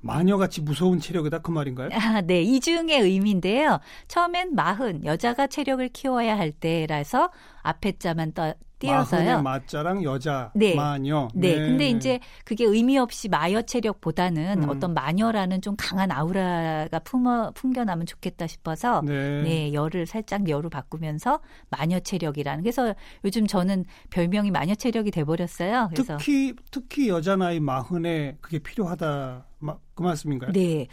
마녀같이 0.00 0.60
무서운 0.60 0.98
체력이다 0.98 1.38
그 1.38 1.52
말인가요? 1.52 1.90
아, 1.94 2.20
네. 2.20 2.42
이중의 2.42 3.00
의미인데요. 3.00 3.78
처음엔 4.08 4.56
마흔, 4.56 5.04
여자가 5.04 5.46
체력을 5.46 5.88
키워야 5.88 6.36
할 6.36 6.50
때라서 6.50 7.30
앞에 7.62 7.92
자만 7.92 8.32
떠, 8.32 8.54
띄어서요. 8.84 9.42
마자랑 9.42 10.02
여자 10.04 10.50
네. 10.54 10.74
마녀. 10.74 11.28
네, 11.34 11.54
근데 11.56 11.88
이제 11.88 12.20
그게 12.44 12.64
의미 12.64 12.98
없이 12.98 13.28
마녀 13.28 13.62
체력보다는 13.62 14.62
음. 14.64 14.68
어떤 14.68 14.94
마녀라는 14.94 15.60
좀 15.62 15.74
강한 15.78 16.10
아우라가 16.12 16.98
품어 17.00 17.52
풍겨나면 17.54 18.06
좋겠다 18.06 18.46
싶어서 18.46 19.02
네. 19.04 19.42
네, 19.42 19.72
열을 19.72 20.06
살짝 20.06 20.48
여로 20.48 20.68
바꾸면서 20.70 21.40
마녀 21.70 21.98
체력이라는. 22.00 22.62
그래서 22.62 22.94
요즘 23.24 23.46
저는 23.46 23.84
별명이 24.10 24.50
마녀 24.50 24.74
체력이 24.74 25.10
돼 25.10 25.24
버렸어요. 25.24 25.88
그래서 25.92 26.16
특히 26.18 26.54
특히 26.70 27.08
여자 27.08 27.36
나이 27.36 27.60
마흔에 27.60 28.36
그게 28.40 28.58
필요하다 28.58 29.46
마- 29.58 29.76
그 29.94 30.02
말씀인가요? 30.02 30.52
네. 30.52 30.86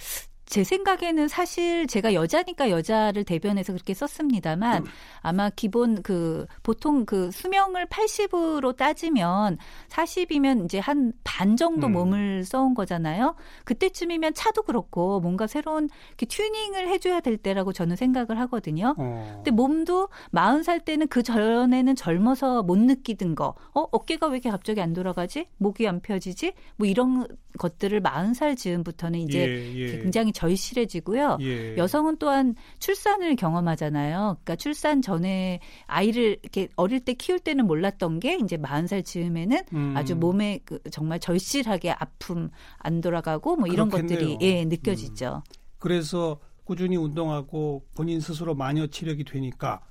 제 0.52 0.66
생각에는 0.66 1.30
사실 1.30 1.88
제가 1.88 2.14
여자니까 2.14 2.70
여자를 2.70 3.24
대변해서 3.24 3.72
그렇게 3.72 3.94
썼습니다만 3.94 4.86
아마 5.22 5.50
기본 5.50 6.02
그 6.04 6.46
보통 6.62 7.06
그 7.06 7.32
수명을 7.32 7.86
80으로 7.86 8.76
따지면 8.76 9.58
40이면 9.88 10.66
이제 10.66 10.78
한 10.80 11.14
반 11.42 11.56
정도 11.56 11.88
음. 11.88 11.94
몸을 11.94 12.44
써온 12.44 12.74
거잖아요. 12.74 13.36
그때쯤이면 13.64 14.34
차도 14.34 14.64
그렇고 14.64 15.22
뭔가 15.22 15.48
새로운 15.48 15.90
이렇게 16.10 16.26
튜닝을 16.26 16.90
해줘야 16.90 17.22
될 17.22 17.38
때라고 17.38 17.74
저는 17.74 17.96
생각을 17.96 18.38
하거든요. 18.42 18.94
어. 18.98 19.32
근데 19.38 19.50
몸도 19.52 20.10
40살 20.34 20.84
때는 20.84 21.08
그 21.08 21.24
전에는 21.24 21.96
젊어서 21.96 22.64
못 22.64 22.78
느끼던 22.78 23.36
거, 23.36 23.56
어, 23.74 23.88
어깨가 23.92 24.28
왜 24.28 24.34
이렇게 24.34 24.52
갑자기 24.52 24.82
안 24.82 24.94
돌아가지? 24.94 25.48
목이 25.58 25.88
안 25.88 26.02
펴지지? 26.02 26.54
뭐 26.76 26.86
이런 26.88 27.26
것들을 27.58 28.02
40살 28.02 28.58
즈음부터는 28.58 29.20
이제 29.20 29.40
예, 29.40 29.76
예. 29.76 30.00
굉장히 30.00 30.34
절실해지고요. 30.42 31.38
예. 31.42 31.78
여성은 31.78 32.18
또한 32.18 32.56
출산을 32.80 33.36
경험하잖아요. 33.36 34.38
그러니까 34.44 34.56
출산 34.56 35.02
전에 35.02 35.60
아이를 35.86 36.40
이렇게 36.42 36.68
어릴 36.76 37.00
때 37.00 37.14
키울 37.14 37.40
때는 37.40 37.68
몰랐던 37.68 38.20
게 38.20 38.38
이제 38.42 38.58
40살 38.58 39.06
즈음에는 39.06 39.64
음. 39.74 39.94
아주 39.96 40.16
몸에 40.16 40.60
그 40.66 40.80
정말 40.90 41.20
절실하게 41.20 41.92
아픔 41.92 42.50
안 42.78 43.02
돌아가고 43.02 43.56
뭐 43.56 43.68
이런 43.68 43.90
그렇겠네요. 43.90 44.18
것들이 44.18 44.38
예, 44.42 44.66
느껴지죠. 44.66 45.44
그래서 45.78 46.40
꾸준히 46.64 46.98
운동하고 46.98 47.86
본인 47.94 48.20
스스로 48.20 48.56
마녀 48.56 48.88
체력이 48.88 49.24
되니까 49.26 49.82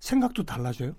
생각도 0.00 0.42
달라져요. 0.42 0.94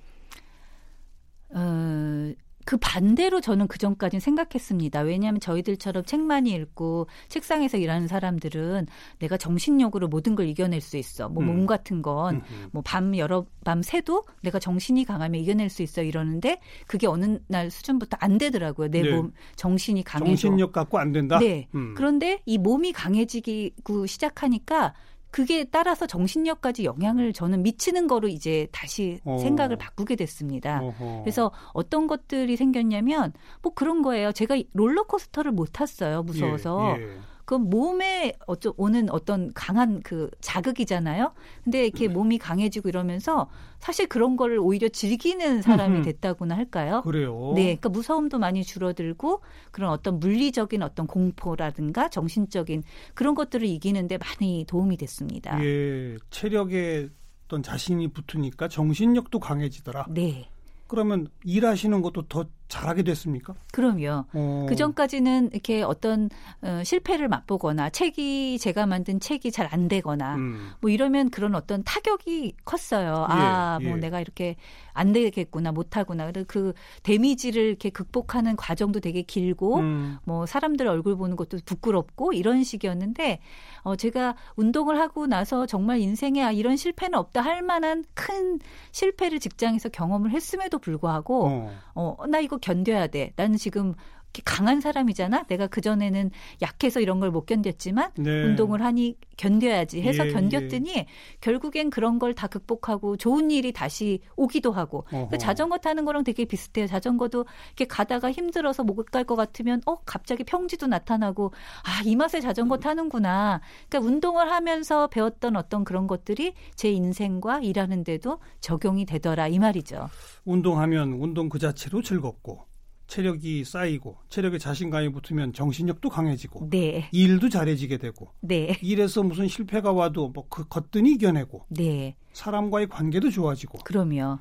어, 1.56 2.34
그 2.66 2.78
반대로 2.78 3.42
저는 3.42 3.68
그 3.68 3.78
전까지는 3.78 4.20
생각했습니다. 4.20 5.02
왜냐하면 5.02 5.40
저희들처럼 5.40 6.06
책 6.06 6.22
많이 6.22 6.52
읽고 6.52 7.08
책상에서 7.28 7.78
일하는 7.78 8.08
사람들은 8.08 8.88
내가 9.20 9.38
정신력으로 9.38 10.08
모든 10.08 10.36
걸 10.36 10.48
이겨낼 10.48 10.82
수 10.82 10.98
있어. 10.98 11.30
뭐몸 11.30 11.62
음. 11.62 11.66
같은 11.66 12.02
건 12.02 12.42
뭐 12.72 12.82
밤 12.84 13.18
여러 13.18 13.46
밤 13.64 13.82
새도 13.82 14.24
내가 14.42 14.60
정신이 14.60 15.06
강하면 15.06 15.42
이겨낼 15.42 15.70
수 15.70 15.82
있어 15.84 16.04
이러는데 16.04 16.60
그게 16.88 17.08
어느 17.08 17.40
날 17.48 17.72
수준부터 17.72 18.18
안 18.20 18.38
되더라고요. 18.38 18.90
내 18.90 19.02
네. 19.02 19.12
몸 19.12 19.32
정신이 19.56 20.04
강해져. 20.04 20.30
정신력 20.36 20.72
갖고 20.74 21.00
안 21.00 21.12
된다. 21.12 21.40
네. 21.40 21.68
음. 21.76 21.94
그런데 21.96 22.42
이 22.46 22.58
몸이 22.58 22.92
강해지고 22.94 24.06
시작하니까 24.06 24.94
그게 25.34 25.64
따라서 25.64 26.06
정신력까지 26.06 26.86
영향을 26.86 27.34
저는 27.34 27.64
미치는 27.64 28.06
거로 28.06 28.28
이제 28.28 28.68
다시 28.72 29.20
어. 29.26 29.40
생각을 29.40 29.78
바꾸게 29.78 30.16
됐습니다. 30.16 30.80
어허. 30.80 31.22
그래서 31.24 31.52
어떤 31.74 32.06
것들이 32.06 32.56
생겼냐면 32.56 33.34
뭐 33.64 33.74
그런 33.74 34.04
거예요. 34.04 34.32
제가 34.32 34.56
롤러코스터를 34.74 35.52
못 35.52 35.70
탔어요. 35.74 36.22
무서워서. 36.22 36.98
예, 37.00 37.02
예. 37.02 37.18
그 37.46 37.56
몸에 37.56 38.34
어쩌 38.48 38.74
오는 38.78 39.10
어떤 39.10 39.54
강한 39.54 40.02
그 40.02 40.30
자극이잖아요. 40.42 41.34
근데 41.64 41.86
이렇게 41.86 42.08
네. 42.08 42.14
몸이 42.14 42.38
강해지고 42.38 42.90
이러면서 42.90 43.50
사실 43.80 44.08
그런 44.08 44.38
거를 44.38 44.60
오히려 44.60 44.88
즐기는 44.90 45.62
사람이. 45.62 46.04
됐다고나 46.04 46.56
할까요? 46.56 47.02
그래요. 47.04 47.52
네, 47.56 47.64
그러니까 47.64 47.90
무서움도 47.90 48.40
많이 48.40 48.64
줄어들고 48.64 49.42
그런 49.72 49.92
어떤 49.92 50.20
물리적인 50.20 50.82
어떤 50.82 51.08
공포라든가 51.08 52.10
정신적인 52.10 52.84
그런 53.14 53.36
것들을 53.36 53.66
이기는데 53.68 54.18
많이 54.18 54.66
도움이 54.68 54.98
됐습니다. 54.98 55.64
예, 55.64 56.18
체력에 56.30 57.10
어떤 57.46 57.62
자신이 57.62 58.08
붙으니까 58.10 58.68
정신력도 58.68 59.40
강해지더라. 59.40 60.08
네, 60.10 60.50
그러면 60.88 61.28
일하시는 61.44 62.02
것도 62.02 62.28
더 62.28 62.46
잘하게 62.68 63.04
됐습니까? 63.04 63.54
그럼요. 63.72 64.26
어. 64.34 64.66
그 64.68 64.76
전까지는 64.76 65.50
이렇게 65.52 65.84
어떤 65.84 66.30
어, 66.62 66.82
실패를 66.84 67.28
맛보거나 67.28 67.90
책이 67.90 68.60
제가 68.60 68.86
만든 68.86 69.20
책이 69.20 69.52
잘 69.52 69.64
안 69.74 69.88
되거나 69.88 70.36
음. 70.36 70.72
뭐 70.82 70.92
이러면 70.92 71.30
그런 71.32 71.56
어떤 71.56 71.84
타격이 71.84 72.58
컸어요. 72.66 73.26
아, 73.28 73.80
예, 73.82 73.88
뭐 73.88 73.98
예. 73.98 74.02
내가 74.02 74.20
이렇게 74.20 74.56
안 74.94 75.12
되겠구나, 75.12 75.72
못하구나. 75.72 76.26
그래서 76.28 76.46
그 76.48 76.74
데미지를 77.02 77.64
이렇게 77.64 77.90
극복하는 77.90 78.56
과정도 78.56 79.00
되게 79.00 79.24
길고, 79.24 79.78
음. 79.80 80.18
뭐 80.24 80.46
사람들 80.46 80.88
얼굴 80.88 81.16
보는 81.16 81.36
것도 81.36 81.58
부끄럽고 81.66 82.34
이런 82.34 82.64
식이었는데, 82.64 83.40
어, 83.82 83.96
제가 83.96 84.36
운동을 84.56 85.00
하고 85.00 85.26
나서 85.26 85.66
정말 85.66 86.00
인생에 86.00 86.44
아, 86.44 86.52
이런 86.52 86.78
실패는 86.78 87.18
없다 87.18 87.42
할 87.42 87.62
만한 87.64 88.06
큰 88.14 88.60
실패를 88.92 89.40
직장에서 89.40 89.90
경험을 89.90 90.32
했음에도 90.32 90.78
불구하고, 90.78 91.48
어. 91.48 91.72
어, 91.96 92.18
나 92.28 92.40
이거 92.40 92.58
견뎌야 92.64 93.08
돼. 93.08 93.34
나는 93.36 93.58
지금 93.58 93.94
강한 94.42 94.82
사람이잖아. 94.82 95.44
내가 95.48 95.68
그 95.68 95.82
전에는 95.82 96.32
약해서 96.62 97.00
이런 97.00 97.20
걸 97.20 97.32
못 97.32 97.46
견뎠지만 97.46 98.12
네. 98.18 98.44
운동을 98.44 98.82
하니 98.84 99.16
견뎌야지 99.38 100.02
해서 100.02 100.26
예, 100.26 100.32
견뎠더니 100.32 101.06
결국엔 101.42 101.90
그런 101.90 102.20
걸 102.20 102.34
다 102.34 102.48
극복하고 102.48 103.18
좋은 103.18 103.52
일이 103.52 103.72
다시 103.72 104.20
오기도 104.36 104.72
하고. 104.72 105.06
그 105.30 105.38
자전거 105.38 105.78
타는 105.78 106.06
거랑 106.06 106.24
되게 106.24 106.46
비슷해요. 106.46 106.88
자전거도 106.88 107.46
이렇게 107.70 107.86
가다가 107.86 108.32
힘들어서 108.32 108.84
못 108.84 109.06
갈 109.12 109.26
것 109.26 109.36
같으면 109.36 109.82
어 109.86 109.96
갑자기 110.06 110.44
평지도 110.44 110.88
나타나고 110.88 111.52
아 111.84 112.02
이 112.06 112.16
맛에 112.16 112.40
자전거 112.42 112.78
타는구나. 112.78 113.62
그러니까 113.90 114.10
운동을 114.12 114.52
하면서 114.52 115.08
배웠던 115.08 115.56
어떤 115.56 115.84
그런 115.84 116.08
것들이 116.08 116.54
제 116.76 116.90
인생과 116.92 117.60
일하는데도 117.62 118.40
적용이 118.62 119.06
되더라 119.06 119.48
이 119.48 119.60
말이죠. 119.60 120.10
운동하면 120.46 121.14
운동 121.14 121.50
그 121.50 121.60
자체로 121.60 122.02
즐겁고 122.02 122.66
체력이 123.08 123.64
쌓이고 123.66 124.18
체력에 124.30 124.58
자신감이 124.58 125.10
붙으면 125.12 125.54
정신력도 125.54 126.10
강해지고 126.10 126.70
네, 126.70 127.10
일도 127.12 127.50
잘해지게 127.50 127.98
되고 127.98 128.30
네, 128.42 128.78
일에서 128.82 129.24
무슨 129.24 129.48
실패가 129.48 129.92
와도 129.92 130.30
뭐 130.30 130.44
그 130.50 130.68
거뜬히 130.68 131.14
이겨내고 131.14 131.66
네. 131.70 132.16
사람과의 132.34 132.88
관계도 132.88 133.30
좋아지고 133.32 133.80
그럼요. 133.80 134.38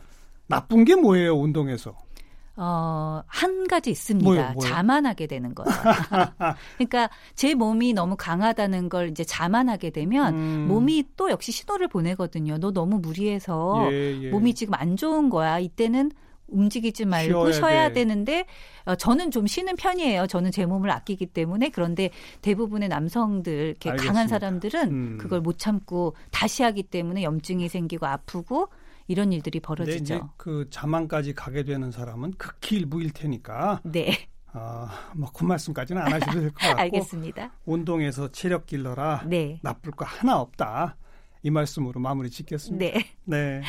나쁜 0.46 0.84
게 0.84 0.94
뭐예요 0.94 1.34
운동에서 1.38 1.96
어, 2.54 3.22
한 3.26 3.66
가지 3.66 3.90
있습니다. 3.90 4.28
뭐요, 4.28 4.52
뭐요? 4.52 4.68
자만하게 4.68 5.26
되는 5.26 5.54
거예요. 5.54 5.70
그러니까 6.76 7.08
제 7.34 7.54
몸이 7.54 7.94
너무 7.94 8.14
강하다는 8.18 8.90
걸 8.90 9.08
이제 9.08 9.24
자만하게 9.24 9.88
되면 9.90 10.34
음. 10.34 10.66
몸이 10.68 11.04
또 11.16 11.30
역시 11.30 11.50
신호를 11.50 11.88
보내거든요. 11.88 12.58
너 12.58 12.70
너무 12.70 12.98
무리해서 12.98 13.88
예, 13.90 14.24
예. 14.24 14.30
몸이 14.30 14.52
지금 14.54 14.74
안 14.74 14.96
좋은 14.96 15.30
거야. 15.30 15.58
이때는 15.60 16.12
움직이지 16.52 17.04
말고 17.06 17.32
쉬어야 17.32 17.52
쉬어야, 17.52 17.88
돼. 17.88 17.94
되는데 17.94 18.44
어, 18.84 18.94
저는 18.94 19.30
좀 19.30 19.46
쉬는 19.46 19.76
편이에요. 19.76 20.26
저는 20.26 20.50
제 20.50 20.66
몸을 20.66 20.90
아끼기 20.90 21.26
때문에 21.26 21.70
그런데 21.70 22.10
대부분의 22.42 22.88
남성들 22.88 23.52
이렇게 23.52 23.90
알겠습니다. 23.90 24.12
강한 24.12 24.28
사람들은 24.28 24.90
음. 24.90 25.18
그걸 25.18 25.40
못 25.40 25.58
참고 25.58 26.14
다시 26.30 26.62
하기 26.62 26.84
때문에 26.84 27.22
염증이 27.22 27.68
생기고 27.68 28.06
아프고 28.06 28.68
이런 29.08 29.32
일들이 29.32 29.58
벌어지죠. 29.60 30.30
그 30.36 30.68
자만까지 30.70 31.34
가게 31.34 31.64
되는 31.64 31.90
사람은 31.90 32.34
극히 32.38 32.76
일부일 32.76 33.10
테니까 33.12 33.80
네, 33.84 34.12
아, 34.52 35.10
뭐그 35.16 35.44
말씀까지는 35.44 36.00
안 36.00 36.12
하셔도 36.12 36.40
될 36.40 36.50
것 36.50 36.60
같고 36.60 36.78
알겠습니다. 36.80 37.52
운동에서 37.64 38.30
체력 38.30 38.66
길러라 38.66 39.24
네. 39.26 39.58
나쁠 39.62 39.90
거 39.92 40.04
하나 40.04 40.38
없다 40.40 40.96
이 41.42 41.50
말씀으로 41.50 42.00
마무리 42.00 42.30
짓겠습니다. 42.30 42.84
네. 42.84 43.04
네. 43.24 43.62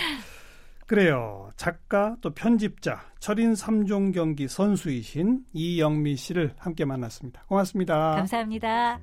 그래요. 0.88 1.52
작가 1.56 2.16
또 2.22 2.34
편집자 2.34 3.02
철인 3.20 3.54
3종 3.54 4.14
경기 4.14 4.48
선수이신 4.48 5.46
이영미 5.54 6.16
씨를 6.16 6.54
함께 6.58 6.86
만났습니다. 6.86 7.44
고맙습니다. 7.48 8.16
감사합니다. 8.16 9.00